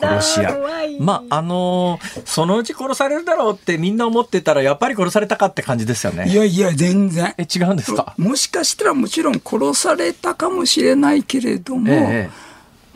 [0.00, 0.58] 殺し屋。
[0.98, 6.28] まああのー、そのうち殺されるだろうってみんな思ってたらやっぱり殺されたかって感じですよね。
[6.28, 7.32] いやいや全然。
[7.38, 8.12] え違うんですか？
[8.18, 12.28] もしかしたらもちろん殺されたかもしれないけれども、え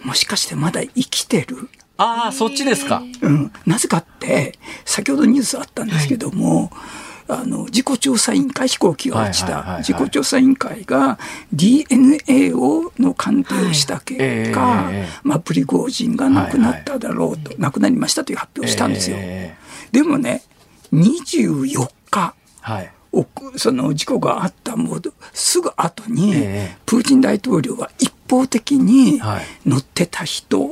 [0.02, 1.68] え、もしかしてまだ生きてる？
[1.98, 6.70] ああそっちですか、うん、なぜかって先ほどニュースあったんですけども、はい
[7.28, 9.78] あの自己調査委員会飛行機が落ちた。
[9.78, 11.18] 自己調査委員会が
[11.52, 14.90] DNA をの鑑定をした結果、
[15.22, 19.16] まあ、プリゴージンが亡くなっただろうと、亡くなりましたという発表をしたんですよ。
[19.92, 20.42] でもね
[20.92, 22.90] 24日、はい。
[23.56, 25.02] その事故があったもう
[25.34, 26.32] すぐ後に、
[26.86, 29.20] プーチン大統領は一方的に
[29.66, 30.70] 乗ってた人、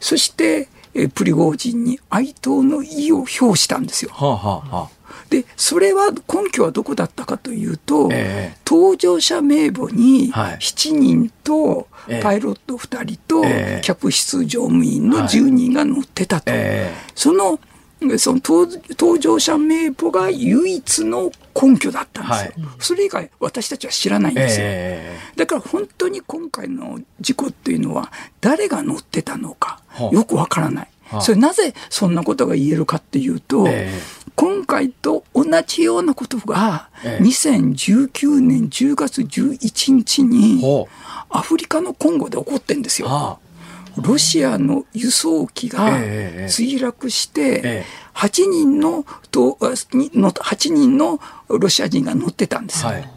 [0.00, 0.68] そして
[1.14, 4.10] プリゴージンに哀悼の意を表したんですよ。
[4.12, 4.88] はあはあ
[5.30, 11.88] で、それは根拠はどこだったかというと、えー、搭乗者名簿に7人と、
[12.22, 13.42] パイロット2人と、
[13.82, 16.44] 客室乗務員の10人が乗ってたと。
[16.48, 17.58] えー、その
[18.18, 30.88] その搭乗者名簿が唯一の根拠だったんですよ、はい、それ以外私たちは知らないんですよ、えー、だから本当に今回の事故っていうのは誰が乗ってたのかよくわからない、
[31.20, 40.62] それなぜそんなことが言えるかっていうと、えー、今回と同じようなことが、2019年10月11日に、
[41.28, 43.40] アフリカのコンゴで起こってんですよ。
[43.96, 47.84] ロシアの輸送機が墜落して、
[48.14, 52.90] 8人のと8人のロシア人が乗ってたんですよ。
[52.92, 53.10] はい、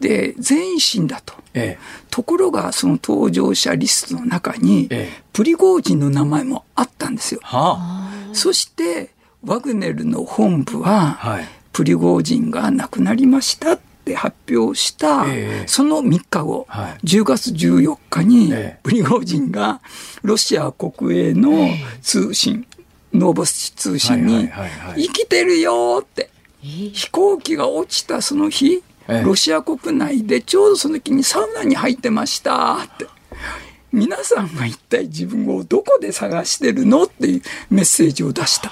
[0.00, 7.40] で全員死んだと、ええ、ところがその搭乗者リストの中に、ええ、プリゴージンの名前もあったんですよ。
[7.44, 9.14] はあ、そして
[9.44, 19.80] ワグネルの本部は、はい、プリゴージンが亡くなりましたって発表した、えその3日後、はい、10月14日に、プリゴージンが
[20.22, 21.68] ロシア国営の
[22.02, 22.66] 通信、
[23.12, 24.48] ノーボス通信に、
[24.96, 26.30] 生きてるよって、
[26.62, 28.82] 飛行機が落ちたその日、
[29.24, 33.06] ロシア国内でちょうどその時にサウナに入ってましたって。
[33.96, 38.68] 皆さんが一体自分をどこで探してるのっていうメッセージを出した。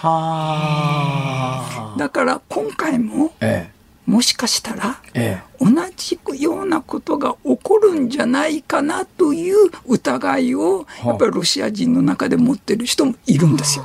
[1.96, 13.84] だから今回も、ええ、もしかしたら、ええ、同じようなことが起こるんじゃないかなという疑いをやっぱりロシア人の中で持ってる人もいるんですよ。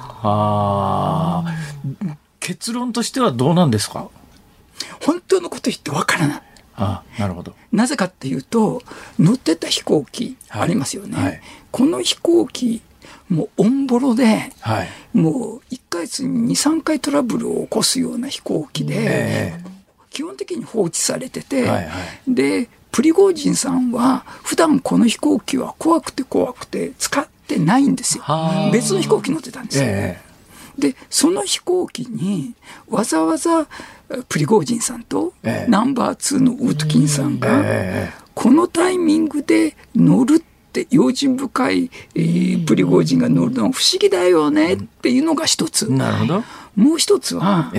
[2.41, 4.09] 結論としてはどうなんですか？
[5.01, 6.41] 本当のこと言ってわからない。
[6.79, 7.53] あなるほど。
[7.71, 8.81] なぜかっていうと
[9.19, 11.25] 乗ってた飛行機ありますよね、はい。
[11.25, 12.81] はい、この飛行機
[13.29, 19.69] もうオンボロで、はい、もう1ヶ月に23回トラブルを起こすような飛行機で、えー、
[20.09, 21.91] 基本的に放置されてて、はいは
[22.27, 28.23] い、でプリゴージンさんは普段この飛行機は怖くて怖くて使ってないんですよ。
[28.73, 32.55] 別の飛行機乗ってたんですよ、えー、でその飛行機に
[32.89, 33.67] わざわざ
[34.27, 35.33] プリゴージンさんと
[35.67, 37.63] ナンバー2のウートキンさんが
[38.33, 45.91] このタイミングで乗るって用心深い、えー、プリゴージンが乗るのは不思議だよねっていうのが一つ。
[45.91, 46.43] なるほど。
[46.75, 47.73] もう一つは、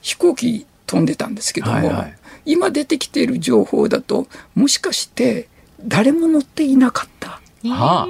[0.00, 2.14] 飛行機飛んでたんですけども、はいはい、
[2.44, 5.48] 今出てきている情報だともしかして
[5.84, 7.40] 誰も乗っていなかった。
[7.68, 8.08] はあ、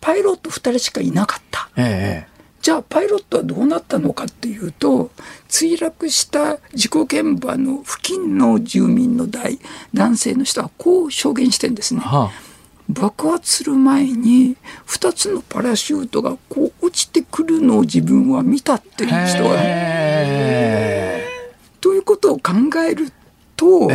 [0.00, 1.68] パイロット2人しかいなかった。
[1.76, 2.35] ええ
[2.66, 5.12] じゃあパイロットはどうなったのかっていうと
[5.48, 9.60] 墜落した事故現場の付近の住民の大
[9.94, 12.00] 男性の人はこう証言してんですね。
[12.00, 12.32] はあ、
[12.88, 14.56] 爆発する前に
[14.88, 19.50] 2つのパラシュートがこう落ちてくるのを自分は見たっていう人が。
[21.80, 22.50] ということを考
[22.80, 23.12] える
[23.54, 23.88] と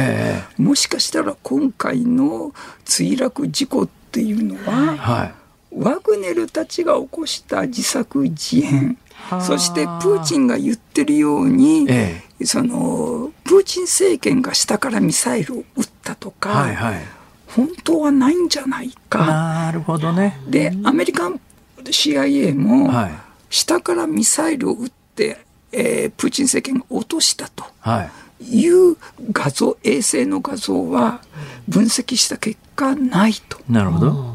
[0.57, 2.53] もしかしたら今回の
[2.85, 5.40] 墜落事故っていうのは、はい
[5.71, 8.97] ワグネルたちが起こした自作自演、
[9.41, 17.01] そしてプーチンが言ってるように、ええ、そのプーチン政権が下からミサイルを撃ったとか、はいはい、
[17.47, 19.25] 本当はないんじゃないか。
[19.25, 20.39] なるほどね。
[20.47, 21.39] で、アメリカン
[21.83, 22.91] CIA も、
[23.49, 25.39] 下からミサイルを撃って、
[25.71, 27.65] えー、プーチン政権が落としたと。
[28.41, 28.97] いう
[29.31, 31.21] 画像、衛星の画像は
[31.67, 33.59] 分析した結果ないと。
[33.69, 34.30] なるほど。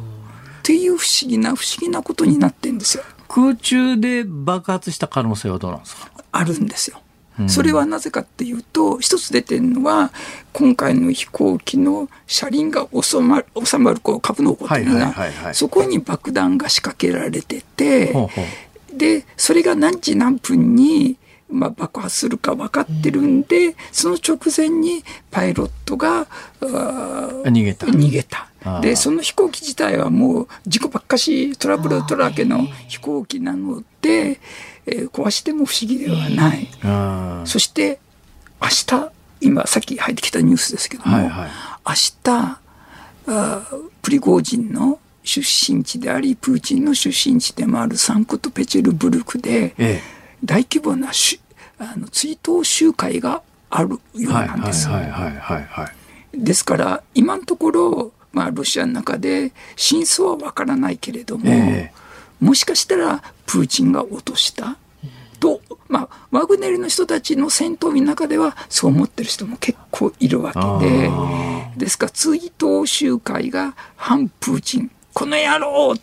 [0.67, 3.05] っていう不思議な不思議なことになってんですよ。
[3.29, 6.11] 空中で爆発した可能性はどうなんですか？
[6.33, 7.01] あるんですよ。
[7.47, 10.11] それはなぜかっていうと、一つ出てるのは、
[10.53, 15.15] 今回の飛行機の車輪が収まる、収まるこう格納庫というのが、
[15.55, 21.17] そこに爆弾が仕掛けられてて、ほうほうで、それが何時何分に、
[21.49, 26.27] まあ、爆発するか分かってるんで、その直前にパイロットが
[26.61, 27.87] 逃げた。
[27.87, 28.49] 逃げた。
[28.81, 34.41] でその飛行機自体はもう事故ばっかしトラブルだらけの飛行機なので、
[34.87, 36.69] えー、壊しても不思議ではない。
[37.47, 38.01] そして
[38.61, 41.51] 明日今さっき入ってきたニュースですけども、はいはい、
[41.87, 41.95] 明
[42.25, 42.61] 日
[43.29, 43.63] あ
[44.03, 50.01] プリゴージンの出身地でありプーチンの出身地でもあるサンクトペチェルブルクで、ええ、
[50.45, 51.41] 大規模なし
[51.79, 54.89] あの追悼集会があるようなんです。
[56.35, 64.77] ですから今のところまあ、ロシアの中で真相はわからないけれども、えー、もしかしたらプーチンが落とした
[65.41, 71.11] と、まあ、ワグネルの人たちの戦闘員の中ではそう思ってる人も結構いるわけで、
[71.79, 75.99] ですから追悼集会が反プーチン、この野郎っ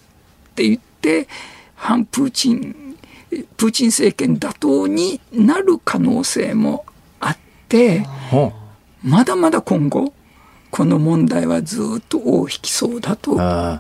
[0.55, 1.27] て言って、
[1.75, 2.82] 反プーチン、
[3.57, 6.86] プーチン政権打倒になる可能性も
[7.19, 8.05] あって、
[9.03, 10.13] まだまだ今後、
[10.71, 13.34] この問題はずっと尾を引きそうだと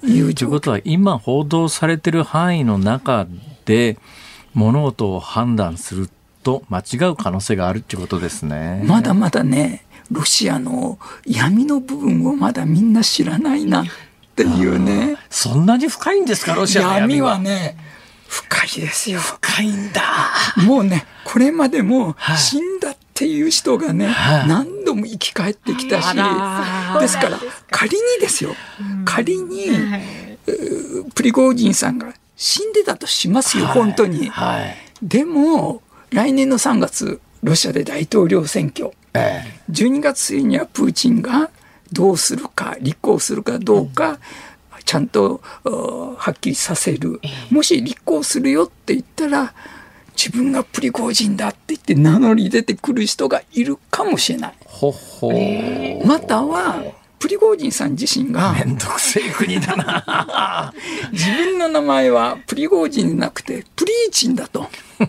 [0.03, 3.27] いうということは、今報道されてる範囲の中
[3.65, 3.97] で、
[4.53, 6.09] 物事を判断する
[6.43, 8.83] と間違う可能性があるっていうことですね。
[8.85, 13.85] まだまだね、ロシアの闇の部分をまだみんな知らないなっ
[14.35, 15.15] ていうね。
[15.29, 17.31] そんなに深いんですか、ロシアの闇は。
[17.31, 17.77] 闇はね、
[18.33, 19.19] 深いですよ。
[19.19, 20.01] 深いんだ。
[20.65, 24.07] もうね、これまでも死んだっっていう人がね、
[24.47, 26.15] 何度も生き返ってきたし、
[26.99, 28.55] ですから仮にですよ、
[29.05, 29.67] 仮に、
[31.13, 34.31] プリゴージンさんが死んでたとしますよ、本当に。
[35.03, 38.91] でも、来年の3月、ロシアで大統領選挙、
[39.69, 41.51] 12月末にはプーチンが
[41.91, 44.17] どうするか、立候補するかどうか、
[44.85, 47.19] ちゃんとはっきりさせる。
[47.49, 49.53] もし立候補するよって言ったら、
[50.15, 54.53] 自分がプリゴージンだって言って名乗り出てくる人がいるかもしれない。
[54.65, 55.31] ほほ
[56.05, 56.83] または、
[57.19, 58.53] プリゴージンさん自身が。
[58.53, 60.73] めんどくせえ国だな。
[61.11, 64.63] 自分の名前はプリゴージンじゃなくて、プリーチンだと。
[65.03, 65.07] っ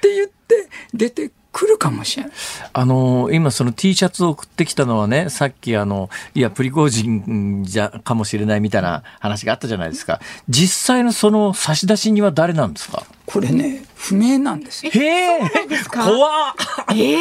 [0.00, 2.32] て言って出て来るかもしれない。
[2.74, 10.20] あの、今その T シャツを送ってきたのはね、さっきあの、いや、プリゴジンじゃ、かもしれないみたいな話があったじゃないですか。
[10.50, 13.04] 実際のその差出人は誰なんですか？
[13.24, 14.86] これね、不明なんです。
[14.86, 14.90] へ
[15.38, 15.40] え、
[15.90, 16.54] 怖っ。
[16.94, 17.20] ええー、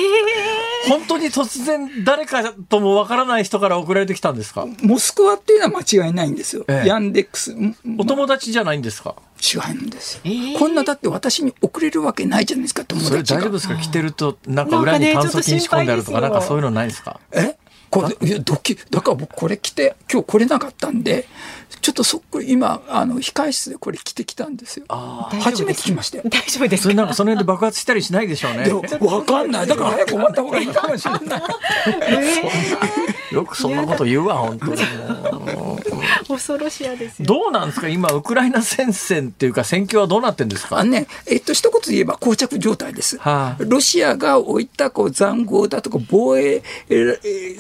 [0.89, 4.67] 本当に突然誰かともわからない人から送られてきたんですか？
[4.81, 6.65] モスクワっていうのは間違いないんですよ。
[6.67, 7.55] ええ、ヤンデックス。
[7.97, 9.15] お友達じゃないんですか？
[9.41, 13.39] 違うんですよ、えー、こんなだって私に送れるわけないじゃないですか友達が。
[13.39, 13.75] 大丈夫ですか？
[13.77, 17.19] 着てるとなんか裏に炭疽菌仕込んであるとかなんかそういうのないですか？
[17.31, 17.57] え？
[17.95, 21.27] これいやドキだから僕これ着て今日来れなかったんで
[21.81, 24.85] ちょっとそっくり今あの控室でこれ着てきたんですよ。
[24.89, 26.23] 初めて来ましたよ。
[26.25, 28.69] 大丈夫ですそれなんかその辺で爆発したりしないでしょうね。
[28.99, 29.67] わかんない。
[29.67, 31.41] だから早く終わった方がいいかもしれない、
[32.07, 34.77] えー、よくそんなこと言うわ本当に
[36.27, 37.87] 恐ろしやですどうなんですか？
[37.87, 40.79] 今ウクライナ戦線っていうか戦況はどうなってんですか？
[40.79, 46.63] あねえっと一言言えば膠着状態です、はあ、ロシアが置いたこう塹壕だとか防衛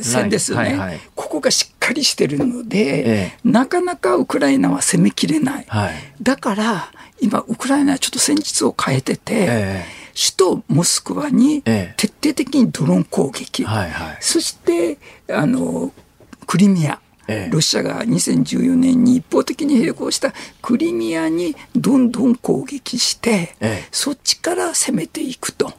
[0.01, 3.03] 戦ですね、はいはいはい、ここがしっかりしてるので、え
[3.35, 14.97] え、なかなかウクライナは攻めきれない、はい、だから今ウクライナはちょっと戦術を変えてて、え、首都モスクワに徹底的にドローン攻撃、はいはい、そして
[15.29, 15.91] あの
[16.47, 16.99] クリミア。
[17.49, 23.55] ロシアが2014年に一方的に並行したクリミアにどんどん攻撃して、
[23.91, 25.73] そっちから攻めていくと。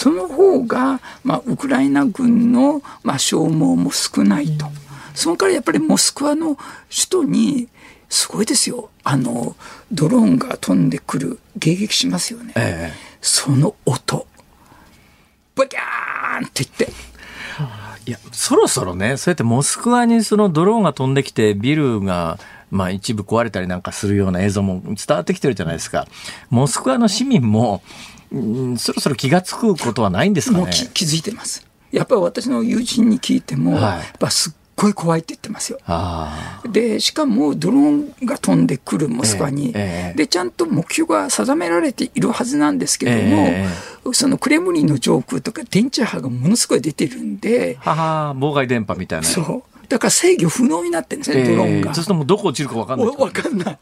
[0.00, 4.64] その方が、まあ、ウクライナ軍の、まあ、消耗も少ないと。
[5.12, 6.56] そのからやっぱりモスクワの
[6.88, 7.68] 首都に、
[8.08, 8.88] すごいですよ。
[9.04, 9.54] あの、
[9.92, 12.54] ドローンが飛んでくる、迎撃しますよね。
[12.56, 14.26] ええ、その音。
[15.54, 16.88] バキャーンって言って、
[18.06, 22.38] いや、そろそろね、そうやってモスクワにそのドローンが飛んできて、ビルが、
[22.70, 26.06] まあ一部壊れたりなんかするような映像も伝わってきてるじゃないですか。
[26.48, 27.82] モスクワの市民も、
[28.32, 28.38] う
[28.72, 30.62] ん、そろそろ気が付くことはないんですかね。
[30.62, 31.66] もう気づいてます。
[31.92, 35.78] やっぱり私の友人に聞いても、はい、やっぱすっごい怖いって言ってますよ。
[36.70, 39.72] でしかもドローンが飛んでくるモスクワに、えー
[40.10, 51.86] えー、でちゃんと目標が定められているはずなんですけども、えー、そのクレムリンの上空とか電磁波がものすごい出てるんで妨害電波みたいなそうだから制御不能になってるんですね、ドローンが。
[51.86, 53.08] そうするともうどこ落ちるか分かんない。
[53.08, 53.78] 分かんない。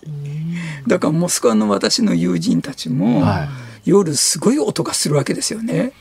[0.86, 3.48] だからモスクワの私の友人たちも、はい、
[3.84, 5.92] 夜すごい音がするわけですよね。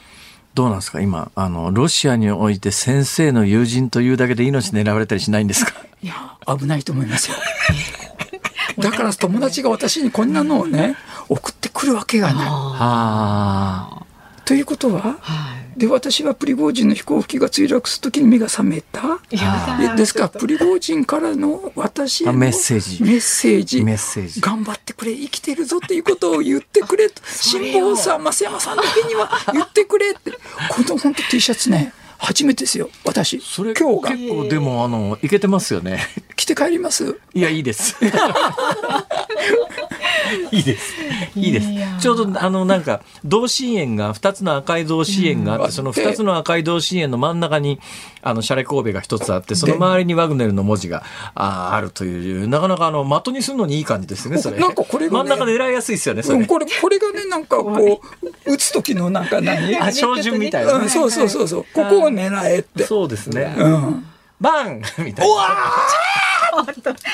[0.54, 1.02] どうなんですか？
[1.02, 5.74] 今あのロシアにおいて先生の友人というだけで命狙われたりしないんですか？
[6.02, 6.14] いや
[6.48, 7.38] 危ないと思いますよ
[8.80, 10.96] だから友達が私にこんなのをね
[11.30, 12.46] 送ってくるわけがな
[14.04, 14.07] い。
[14.48, 19.20] ということは、はい、で私はプリゴージンの飛行機が墜落するときに目が覚めた？
[19.96, 20.22] ですか？
[20.22, 23.04] らプリゴージンからの私へのメッセージ。
[23.04, 23.84] メッセージ。
[23.84, 24.42] メッセージ。
[24.42, 26.82] 頑張ってくれ生きてるぞっていうことを言って。
[26.82, 30.32] くれと辛坊さん増山さんだけには言ってくれって。
[30.32, 30.38] こ
[30.88, 36.00] の本当 T シャツね初めてですよ私それ今日結構でもあのいけてますよね
[36.36, 37.20] 着て帰ります？
[37.34, 37.96] いやいいです
[40.52, 40.94] いいです。
[41.36, 41.68] いいです。
[42.00, 47.80] ちょうど、あの、なんか、同心円が、二つの赤い同心円があって、その二つの赤い同心円の真ん中に、
[48.22, 51.04] あの、シャレ神戸が一つあって、その周りにワグネルの文字が
[51.34, 54.60] ああるという、なかなかあの、的にするのにいい感じですね、それ。
[54.60, 56.40] なんかこれが、ね、真ん中狙いやすいですよね、それ。
[56.40, 58.02] うん、これ、これがね、なんかこ
[58.46, 59.76] う、打つ時のなんか何？
[59.80, 60.90] あ、照準みたいな、ね、うん。
[60.90, 61.66] そうそうそうそう。
[61.74, 62.84] ここを狙えって。
[62.84, 63.56] そうですね。
[63.58, 64.06] うん。
[64.40, 65.34] バンみたいな。
[65.34, 65.48] うわ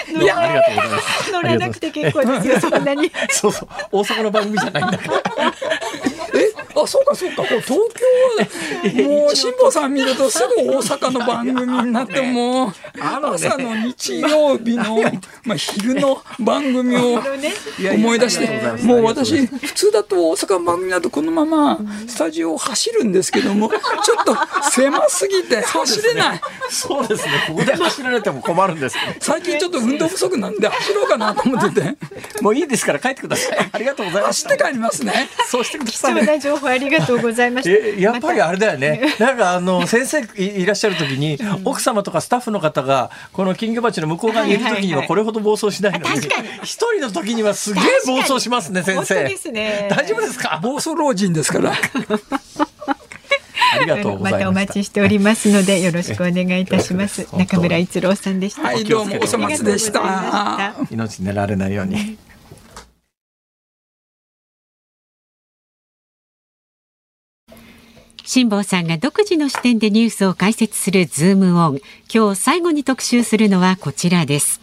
[0.07, 1.31] いや、ありがとうございます。
[1.31, 3.11] 乗らなくて結構ですよ、そんなに。
[3.29, 5.53] そうそう、大阪の番組じゃないんだから。
[6.35, 6.42] え、
[6.75, 7.77] あ、そうか、そうか、東京
[9.03, 12.73] は、もう辛坊さん見ると、すぐ大阪の番組になって、 もう。
[12.99, 15.01] 朝の日曜日 の、
[15.43, 17.21] まあ、昼の番組を
[17.93, 18.47] 思い出して、
[18.83, 24.35] もう私、普通だと大阪の番組だと、このままスタジオを走るんですけども、ちょっと
[24.71, 26.41] 狭すぎて走れない。
[26.69, 28.97] そうですね、ここで走られても困るんです。
[29.19, 31.97] 最近ちょっと運動不足なんで走ろうかなと思ってて。
[32.41, 33.69] もういいですから帰ってください。
[33.71, 34.43] ありがとうございます。
[34.45, 35.29] 走って帰りますね。
[35.47, 36.13] そうしてください。
[36.63, 38.01] 報あありがとうございました。
[38.01, 39.01] やっぱりあれだよね。
[39.19, 46.19] なんかあの 先生いらっしゃる時に、奥様とかスタッフの方がこの金魚鉢の向こう側にいる時にはこれほど暴走しないのに、
[46.63, 49.23] 一人の時にはすげえ暴走しますね先生。
[49.23, 49.87] ですね。
[49.89, 50.59] 大丈夫ですか？
[50.61, 51.73] 暴走老人ですから。
[53.73, 57.27] ありがとうまたお待ちしておりますのでよろしくお願いいたします。
[57.35, 58.61] 中村一郎さんでした。
[58.61, 60.75] はい、どうもお粗末でした。
[60.91, 62.17] 命狙われないように。
[68.33, 71.81] 辛坊さんが独自の視点でニュースを解説するズームオン。
[72.11, 74.59] 今日最後に特集するのはこちらです。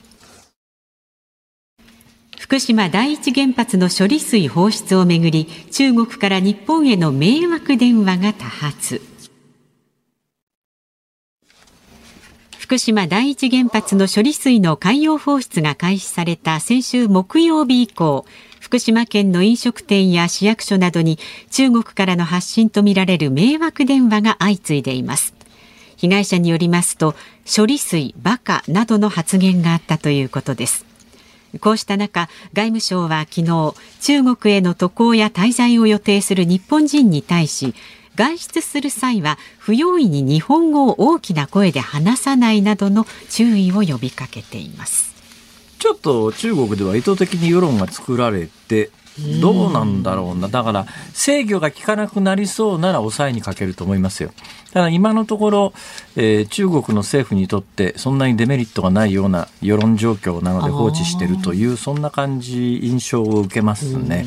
[2.40, 9.00] 福島第一原発の処理水放出をめぐり、中国から日本への迷惑電話が多発。
[12.58, 18.26] 福島第一原発の処理水の海洋放出が開始された先週木曜日以降、
[18.70, 21.18] 福島県の飲食店や市役所などに
[21.50, 25.34] 中国からの発信とみられる迷惑電話が相次いでいます。
[25.96, 30.86] 被害者によりますと処理水バカなどの発言があったということです。
[31.60, 37.74] こうした中外務省は昨日中国への渡航や滞在を予定する日本人に対し
[38.14, 45.09] 外出する際は不用意に日本語を大きな声で話さないなどの注意を呼びかけています。
[45.80, 48.90] ちょっと中国では意図的に世論が作られて、
[49.40, 50.48] どうなんだろうな。
[50.48, 54.30] だから、制御が効かなくなりそうなら抑えにかけると思いますよ。
[54.72, 55.72] ただ今のところ、
[56.16, 64.26] えー、中国の政府にとってそんなにデメリットがないような世論状況なので放置してるという、そんな感じ、印象を受けますね。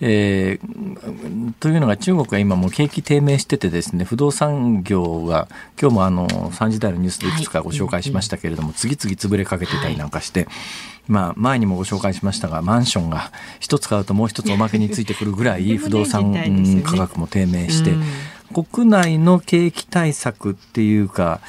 [0.00, 5.48] えー、というのが中国は今もう景気低迷しててですね不動産業が
[5.80, 10.48] 今日もあの3時台のニュースでいくつかご紹介しましたけれども、はい、次々潰れかけてたりなんかして、
[11.08, 13.30] まあ、前にもご紹介しましたがマンションが
[13.60, 16.34] 一つ買うともう一つおまけについてくるぐらい不動産
[16.82, 17.92] 価格も低迷して。
[18.52, 21.40] 国内の景気対策っていうか、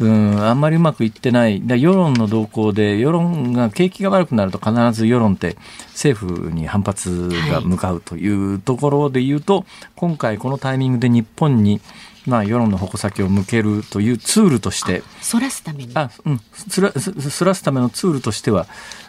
[0.00, 1.62] うん、あんまりうまくいってない。
[1.64, 5.56] だ世論の動向で、世論が、景気が悪くなると必ず世論って
[5.90, 9.64] 政府に反発が向かうというところで言うと、はい、
[9.94, 11.80] 今回このタイミングで日本に、
[12.26, 15.92] まあ、世論の矛先を向けるというツールとして、そらすために。
[15.94, 18.66] あ、うん、そらそらすためのツールとしては、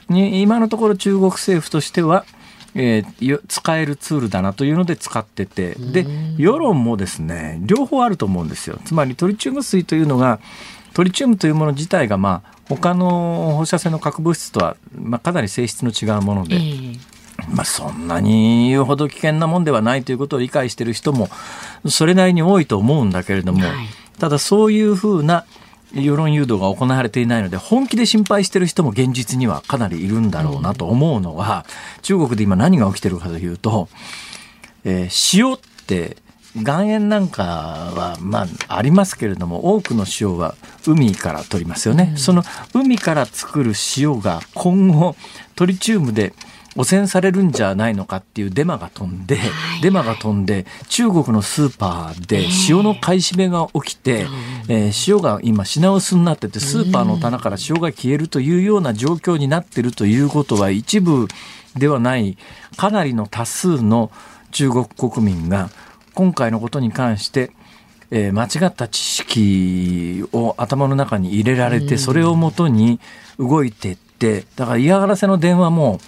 [0.10, 2.26] に今のところ中国政府としては、
[2.74, 5.76] えー、使えるツールだなというので使ってて。
[5.76, 6.06] で
[6.38, 8.80] 世論もですね両方あると思うんですよ。
[8.86, 10.40] つまりトリチウム水というのが
[10.94, 17.00] トリチウムというもの自体がまあ他の放射性の核物質とは、まあ、かなり性質の違うもので、えー、
[17.50, 21.30] まあ、そんなに言うほど危険なもんではないということを理解している人も
[21.88, 23.88] それなりに多いと思うんだけれども、はい、
[24.20, 25.46] ただそういうふうな
[25.94, 31.66] 世論誘導が行われていないので本気で心配している人も現実にはかなりいるんだろうなと思うのは、
[32.02, 33.90] 中国で今何が起きてるかというと、
[34.86, 36.18] えー、塩って
[36.56, 40.56] 岩塩なんかはまあありますけれども多くの塩は
[40.86, 42.44] 海から取りますよね、うん、その
[42.74, 45.16] 海から作る塩が今後
[45.56, 46.34] トリチウムで
[46.76, 54.26] 汚染されるんじゃないのかっていうデマが飛んで、はい、デマが飛んで中国のスーパーで塩の買い占めが起きて、
[54.70, 61.28] えー、塩が今品薄になっててスーパーの棚から塩が消えるというような状況になってるということは一部
[61.78, 62.38] ではない
[62.78, 64.12] かなりの多数の
[64.52, 65.70] 中国国民が
[66.14, 67.52] 今回のことに関して
[68.14, 73.00] えー、間違った知識を頭の中に入れられて、それをもとに
[73.40, 76.02] 動いていって、だから嫌がらせの電話も、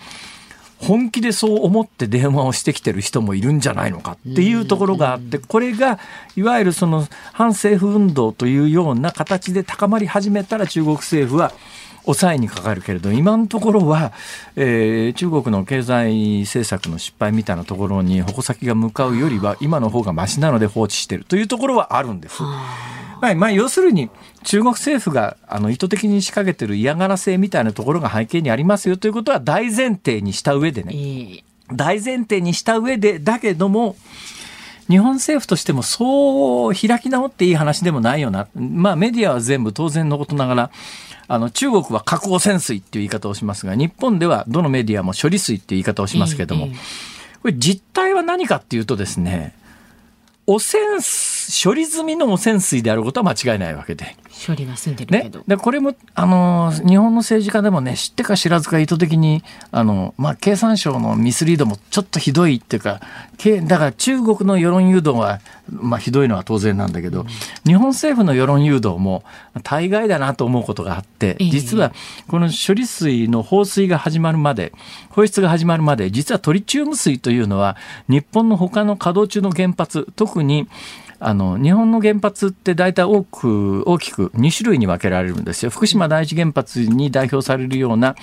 [0.84, 6.00] 本気でそう思って電話をしてきてる人もいるんじゃないのかっていうところがあってこれが
[6.36, 11.54] いわゆるその反政府運動というような形で高まり始めたら中国政府は
[12.06, 14.12] 抑えにかかるけれど今のところは、
[14.56, 22.44] えー、中国の経済政策の失敗みたいなところに矛先が向かうよりは今の方がましなので放置しているというところはあるんです。
[23.24, 24.10] まあ、まあ、要するに
[24.44, 33.96] 中国政府があの意図的に仕掛けてる嫌がらせみたいなところが背景にありますよということは大前提にした上でね、えー、大前提にした上でだけども
[34.90, 40.72] 日本政府としてもそう開き直っていい話でもないよな、まあ、メディアは全部当然のことながら
[41.30, 46.68] あの中国は核汚染水っていう言い方をしますが日本ではどのメディアも処理水っていう言い方をしますけれども、
[47.42, 49.56] これ実態は何かっていうとですね
[50.46, 51.33] 汚染水
[51.64, 54.16] 処理済みの汚染水であることは間違いないわけで。
[54.46, 55.40] 処理は済んでるけど。
[55.40, 63.02] ね、でこれもあの日本の政治家でもね知ってか知らずか意図的にあの、まあ、経産省のミスリードもちょっとひどいっていうか
[63.66, 65.40] だから中国の世論誘導は、
[65.70, 67.28] まあ、ひどいのは当然なんだけど、うん、
[67.66, 69.24] 日本政府の世論誘導も
[69.64, 71.94] 大概だなと思うことがあって、実は
[72.28, 74.74] この処理水の放水が始まるまで
[75.10, 80.68] 放出が始まるまで実はトリチウム水というのは日本の他の稼働中の原発特に
[81.26, 85.72] あの日本の原発って大体多く大きく2種類に分けられるんですよ。
[85.72, 88.16] 福島第一原発に代表されるような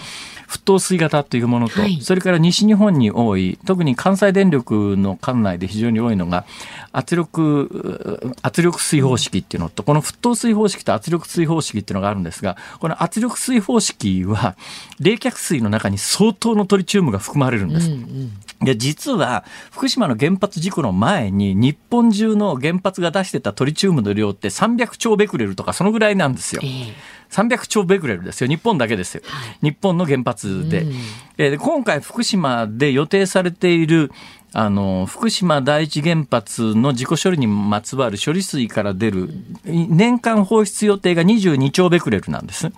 [0.51, 6.45] 沸騰水型というものと、はい、それから西日本に多い特に関西電力の管内で非常に多いのが
[6.91, 14.57] 圧力圧力水方式っていうのとこの沸騰水方式と圧力水方式っていうのがあるんですがこの圧力水方式は
[14.99, 17.89] 冷却水の中に相当のトリチウムが含まれるんです。
[17.89, 18.33] うんうん
[18.63, 26.61] で実は福島の原発事故の前に日本中の原発が出してたトリチウムの量って300兆ベクレルとかそのぐらいなんですよ。
[26.63, 28.49] えー300兆ベクレルですよ。
[28.49, 29.23] 日本だけですよ。
[29.25, 30.83] はい、日本の原発で。
[30.83, 30.93] うん、
[31.39, 34.11] えー、今回福島で予定されている
[34.53, 39.31] あの福島第一原発の事故処理にまつわる処理水から出る
[39.65, 42.73] 年間放出予定が22兆ベクレルなんです。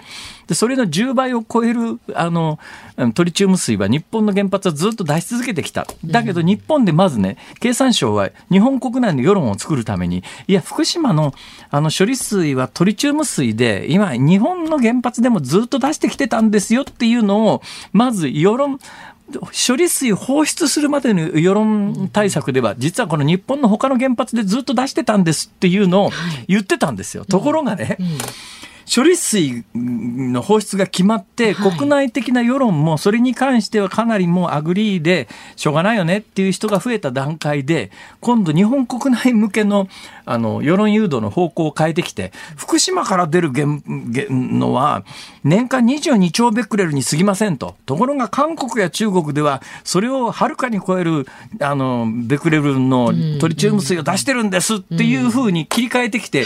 [0.46, 2.58] でそれの10倍を超えるあの
[3.14, 5.86] トリチウム水は日本の原発はずっと出し続けてきた。
[6.04, 11.32] だけど日本でまずね経産省は日本国内の世論を作るためにいや福島の
[11.70, 17.62] あの処理水はトリチウム水で今日本の原発でもずっと出してきてたんですよっていうのを
[17.92, 18.78] まず世論
[19.40, 26.10] 処理水放出するまでの世論対策では、実はこの日本の他の原発でずっと出してたんですっていうのを
[26.48, 27.24] 言ってたんですよ。
[27.24, 28.12] ところがね、うんうん
[28.92, 37.90] 処理水の放出が決まって、国内的な世論もそれに関してはかなりもう agree でしょうがないよねっていう人が増えた段階で
[38.20, 39.88] 今度日本国内向けの
[40.24, 45.04] あの世論誘導の方向を変えてきて福島から出るのは
[45.42, 47.76] 年間22兆ベクレルに過ぎませんと。
[47.86, 51.26] ところが韓国や中国ではそれをはるかに超える
[51.60, 56.44] あのベクレルのトリチウム水を出してるんですっていうふうに切り替えてきて、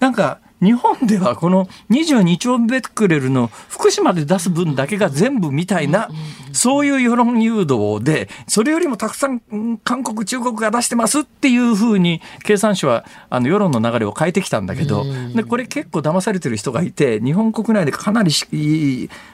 [0.00, 6.08] なんか日本ではこの22兆ベクレルの福島で出す分だけが全部みたいな、
[6.52, 9.40] そういう世論誘導で、それよりもたくさん
[9.84, 15.04] 韓国、中国が出してますっていうふうに経産省はあの世論の流れを変えてきたんだけど、
[15.34, 18.32] でこれ結構騙されてる人がいて、日本国内でかなり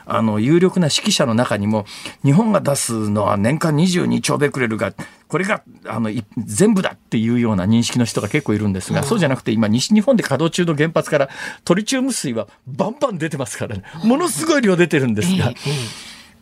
[0.07, 1.85] あの有力な指揮者の中にも、
[2.25, 4.93] 日本が出すのは年間22兆ベクレルが
[5.31, 11.29] これがあの全部だっていうような認識の人が結構いるんですが、そうじゃなくて今西日本で稼働中の原発から
[11.65, 13.85] トリチウム水はバンバン出てますからね。
[14.05, 15.55] ものすごい量出てるんですが。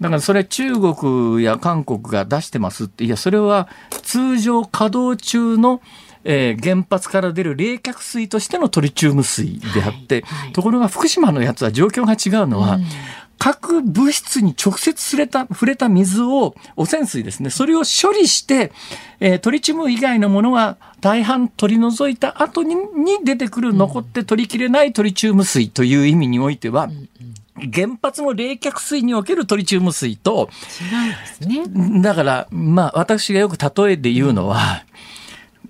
[0.01, 3.69] だからそれ中国や韓国が出してますって、いや、それは
[4.03, 5.83] 通常稼働中の
[6.25, 12.85] えー、原発から出る冷却水としてのトリチウム水であって、はいはい、ところが福島のやつは状況が違うのは、うん
[13.39, 18.73] 核物質に直接触れた、触れた水を、汚染水ですね、それを処理して、
[19.21, 26.91] えー、トリチウム以外のものが大半取り除いた後にに出てくる残って取りきれないトリチウム水という意味においては、
[27.73, 30.49] 原発の冷却水におけるトリチウム水と、
[30.81, 32.03] 違うんですね。
[32.03, 34.85] だから、まあ、私がよく例えで言うのは、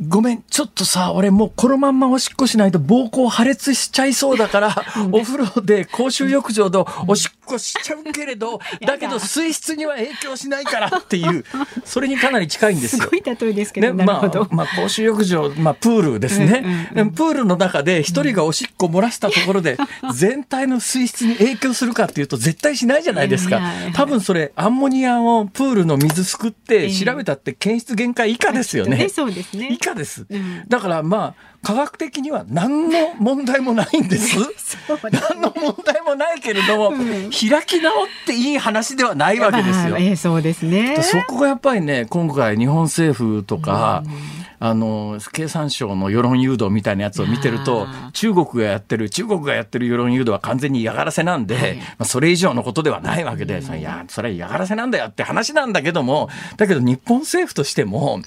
[0.01, 4.75] ごめん、ちょっとさ、俺もうこのまんまおしっこしないと膀胱破裂しちゃいそうだから、
[5.11, 11.45] お風呂で公衆浴場でおしっこしちゃうけれど、だけど水質には影響しないからっていう、
[11.85, 13.03] それにかなり近いんですよ。
[13.03, 16.62] すごい例えですけど、ね、まあ、まあ、公衆浴場、まあ、プールですね。
[16.65, 19.79] うんうんうん、プールの中で一人がおしっこ漏らしたところで、
[20.15, 23.61] 全体の水質に影響するかっていうと絶対しないじゃないですか。
[23.95, 29.09] 多分それ、アンモニアをプールの水すくって調べたって検出限界以下ですよね。
[29.09, 29.70] そうですね。
[29.89, 30.27] 下です。
[30.69, 34.39] だからまあ科学的には何の問題もないんです。
[35.10, 39.97] 何の問題もないけれども、うん、開き直っていい話ではないわけですよ。
[39.98, 41.02] えー、そうですね。
[41.02, 44.12] そこがやっぱりね、今回日本政府とか、うん、
[44.60, 58.20] あの経産省の世論誘導みたいなやつを見てると、中国がやってる中国がやってる世論誘導は完全に嫌がらせなんで、はい、まあそれ以上のことではないわけで、うん、いやそれは嫌がらせなんだよって話なんだけども、だけど日本政府としても。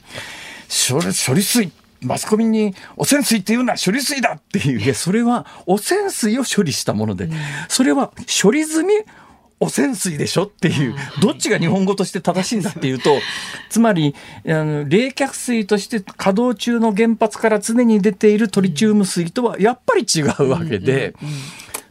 [0.71, 0.99] 処
[1.33, 1.71] 理水
[2.01, 7.29] マスコミに汚染水っていうのは処理水だっていう、いや、それは汚染水を処理したもので、
[7.69, 8.11] それは
[8.41, 8.93] 処理済み
[9.59, 13.19] 汚染水でしょっていう、どっちが日本語として正しいんだっていうと、
[13.69, 14.15] つまり、
[14.47, 21.13] あの冷却水として稼働中の原発から常に出ているトリチウム水とはやっぱり違うわけで、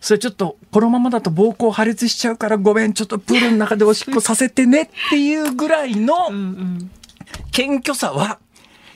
[0.00, 6.16] それちょっとこのままだと膀胱破裂しちゃうからごめん、ちょっとプールの中でおしっこさせてねっていうぐらいの
[7.52, 8.40] 謙虚さは、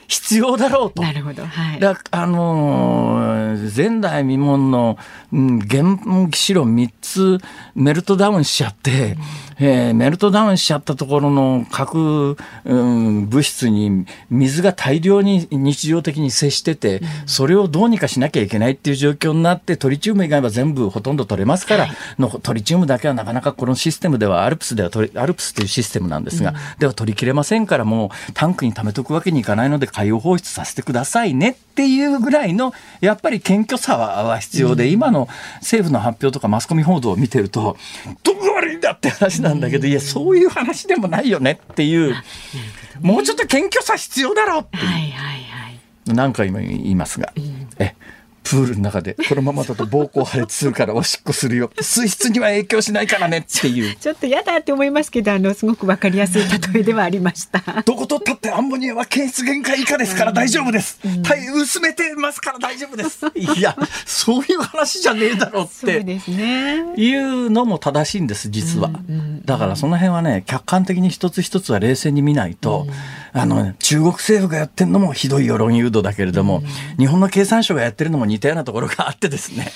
[0.07, 1.01] 必要だろうと。
[1.01, 1.45] なるほど。
[1.45, 1.79] はい。
[1.79, 4.97] だあのー、前代未聞の、
[5.33, 5.83] うん、原
[6.31, 7.37] 子炉3つ
[7.75, 9.17] メルトダウンしちゃって、うん、
[9.59, 37.75] えー、メルトダウンしちゃったところの核、うん、物質に水が大量に日常的に接してて、うん、それをどうにかしなきゃいけないっていう状況になって、トリチウム以外は全部ほとんど取れますから、はい、のトリチウムだけはなかなかこのシステムでは、アルプスではアルプスというシステムなんですが、うん、では取りきれませんから、もうタンクに溜めとくわけにいかないので、海洋放出させてくださいねっていうぐらいの、やっぱり謙虚さは必要で、今の政府の発表とかマスコミ報道を見てると、
[38.23, 42.15] どこが悪いんだって話なんだけど、いや、そういう話でもないよねっていう、
[43.01, 44.61] もうちょっと謙虚さ必要だろう。
[44.61, 44.77] って。
[46.13, 47.33] 何回も言いますが、
[47.77, 47.93] え、
[48.45, 51.71] プールの中でこのままだと膀胱破裂するからおしっこするよ。
[51.81, 53.95] 水質には影響しないからねっていう。
[53.95, 56.43] ちょっと嫌だって思いますけどあのすごくわかりやすい
[56.73, 57.81] 例えではありました。
[57.81, 63.25] どことったってアンモニアは検出限界以下ですから大丈夫です、うん、薄めてますから大丈夫です。
[63.35, 66.03] いやそういう話じゃねえだろうって。
[66.03, 66.83] ですね。
[66.95, 68.91] いうのも正しいんです実は、
[69.45, 72.93] だからその辺はね客観的に一つ一つは冷静に見ないと、うん、
[73.37, 76.63] あの中国政府がやってるのもひどい世論誘導だけれども、
[76.97, 79.73] 日本の経産省がやってるのも似たようなところがあってですね、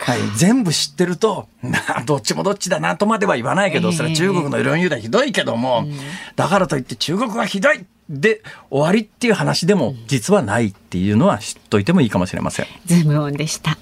[0.00, 5.86] はい、全部知ってると、まあ、どっちもどっちだなとまでは言わないけど、それは中国の世論誘導ひどいけども、
[6.34, 7.86] だからといって中国はひどい。
[8.08, 12.66] で終わりっていう話でも実はないっていうのは知っといてもいいかもしれません。
[12.86, 13.76] ズームオンでした。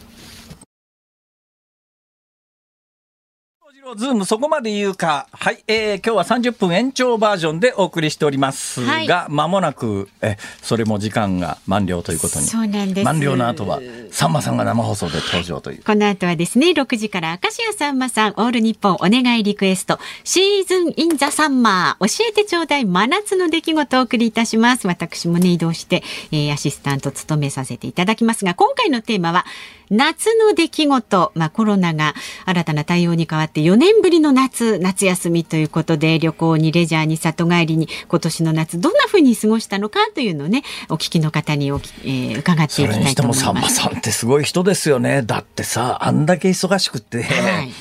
[3.95, 5.29] ズームそこまで言うか。
[5.31, 12.47] はい、えー、今日は30分延長バージョンでお送りしておりますが、はい、間もなく、え、それも時間が満了ということに。
[12.47, 13.05] そうなんです。
[13.05, 13.81] 満了の後は、
[14.11, 15.85] さんまさんが生放送で登場という。
[15.85, 24.87] この後はですね、6時から明石家さんまさん、オール日本お願いリクエスト、シーズンインザサンマー、教えてちょうだい真夏の出来事をお送りいたします。
[24.87, 26.03] 私もね、移動して、
[26.33, 29.45] えー、アシスタント務めさせていただきますが、今回のテーマは、
[29.91, 32.15] 夏の出来事、まあ、コロナが
[32.47, 42.95] 新たな対応に変わって4年ぶりの夏夏休みということで旅行にレジャーに里帰りに今年の夏どんなふうに過ごしたのかというのをねお聞きの方にお、えー、伺っていきたいと思います。
[42.95, 45.23] それにしてもさんまさんってすごい人ですよね。
[45.23, 47.73] だってさあんだけ忙しくて、はい、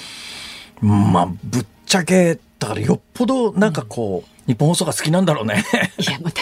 [0.82, 5.64] まあぶっちゃけだからよっぽどなんかこう、うん日本放送が好きなんだろうね。
[5.98, 6.42] いや、また、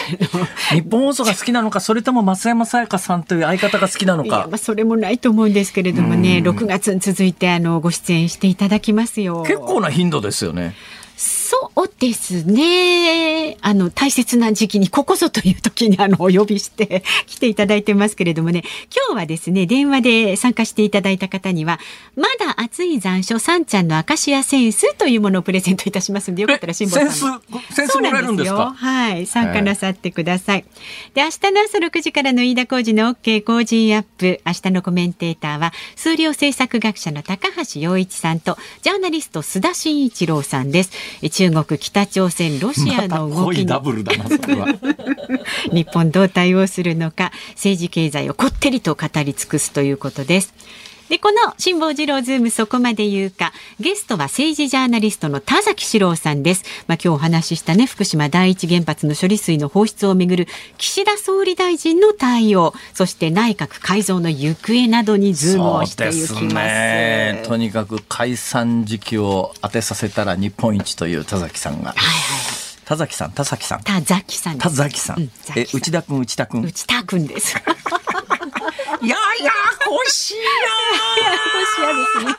[0.74, 4.48] 日本放送が好きなのか、それとも増山さやかさんという相方が好きなのか。
[4.50, 9.44] まあ、それもないと思うんですけれどもね、6月に続いて、あの、ご出演していただきますよ。
[9.44, 10.74] 結構な頻度ですよね。
[11.54, 13.58] そうですね。
[13.60, 18.62] あの、大切な時期に、ここぞという時に、あの、お呼びして 来ていただいてますけれどもね、
[19.08, 21.78] 今日はですね、電話で参加していただいた方には、
[22.16, 28.72] まだ暑い残暑、さんちゃんのアカシアセンスというものをプレゼントいたしますんで、よかったら辛抱さんセンスもらえるんですか？
[28.74, 30.64] はい、参加なさってください。
[31.12, 40.90] で、明日の朝6時からの飯田浩二の OK 工事アップ、明日のコメンテーターは、数量政策学者の高橋洋一さんと、ジャーナリスト須田慎一郎さんです。
[41.42, 43.82] 中国北朝鮮ロシアの動きに、ま、
[45.72, 50.54] 日本どう対応するのか政治経済をこってりと語り尽くすということです。
[51.12, 56.64] で、この辛坊治郎ズームそこまで言うか、ゲストは政治ジャーナリストの田崎史郎さんです。
[56.86, 60.48] まあ、今日お話ししたね、福島第一原発の処理水の放出をめぐる
[60.78, 66.34] 岸田総理大臣の対応、そして内閣改造の行方などにズームをしていきます。
[66.48, 71.90] ね、とにかく解散時期を当てさせたら日本一という田崎さんが。
[71.90, 73.82] はいはい田崎さん、田崎さん。
[73.84, 74.58] 田崎さん。
[74.58, 75.20] 田崎さん。
[75.20, 76.62] うん、え、内田君、内田君。
[76.62, 77.56] 内田君です。
[79.02, 79.50] いやや
[79.84, 82.38] 欲しいなやで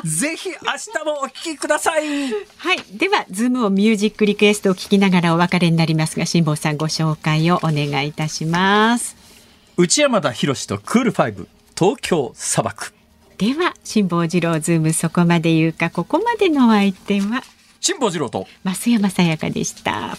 [0.00, 0.32] すね。
[0.34, 2.32] ぜひ明日もお聞きください。
[2.56, 2.82] はい。
[2.92, 9.16] では、ズームオンミュージックリクエストを聞きながらお別れになりますが、辛坊さんご紹介をお願いいたします。
[9.76, 11.48] 内山田洋とクールファイブ、
[11.78, 12.92] 東京砂漠。
[13.38, 17.44] では、辛坊治郎ズームそこまで言うか、ここまでの相手は、
[17.80, 20.18] 辛坊治郎と増山さやかでした。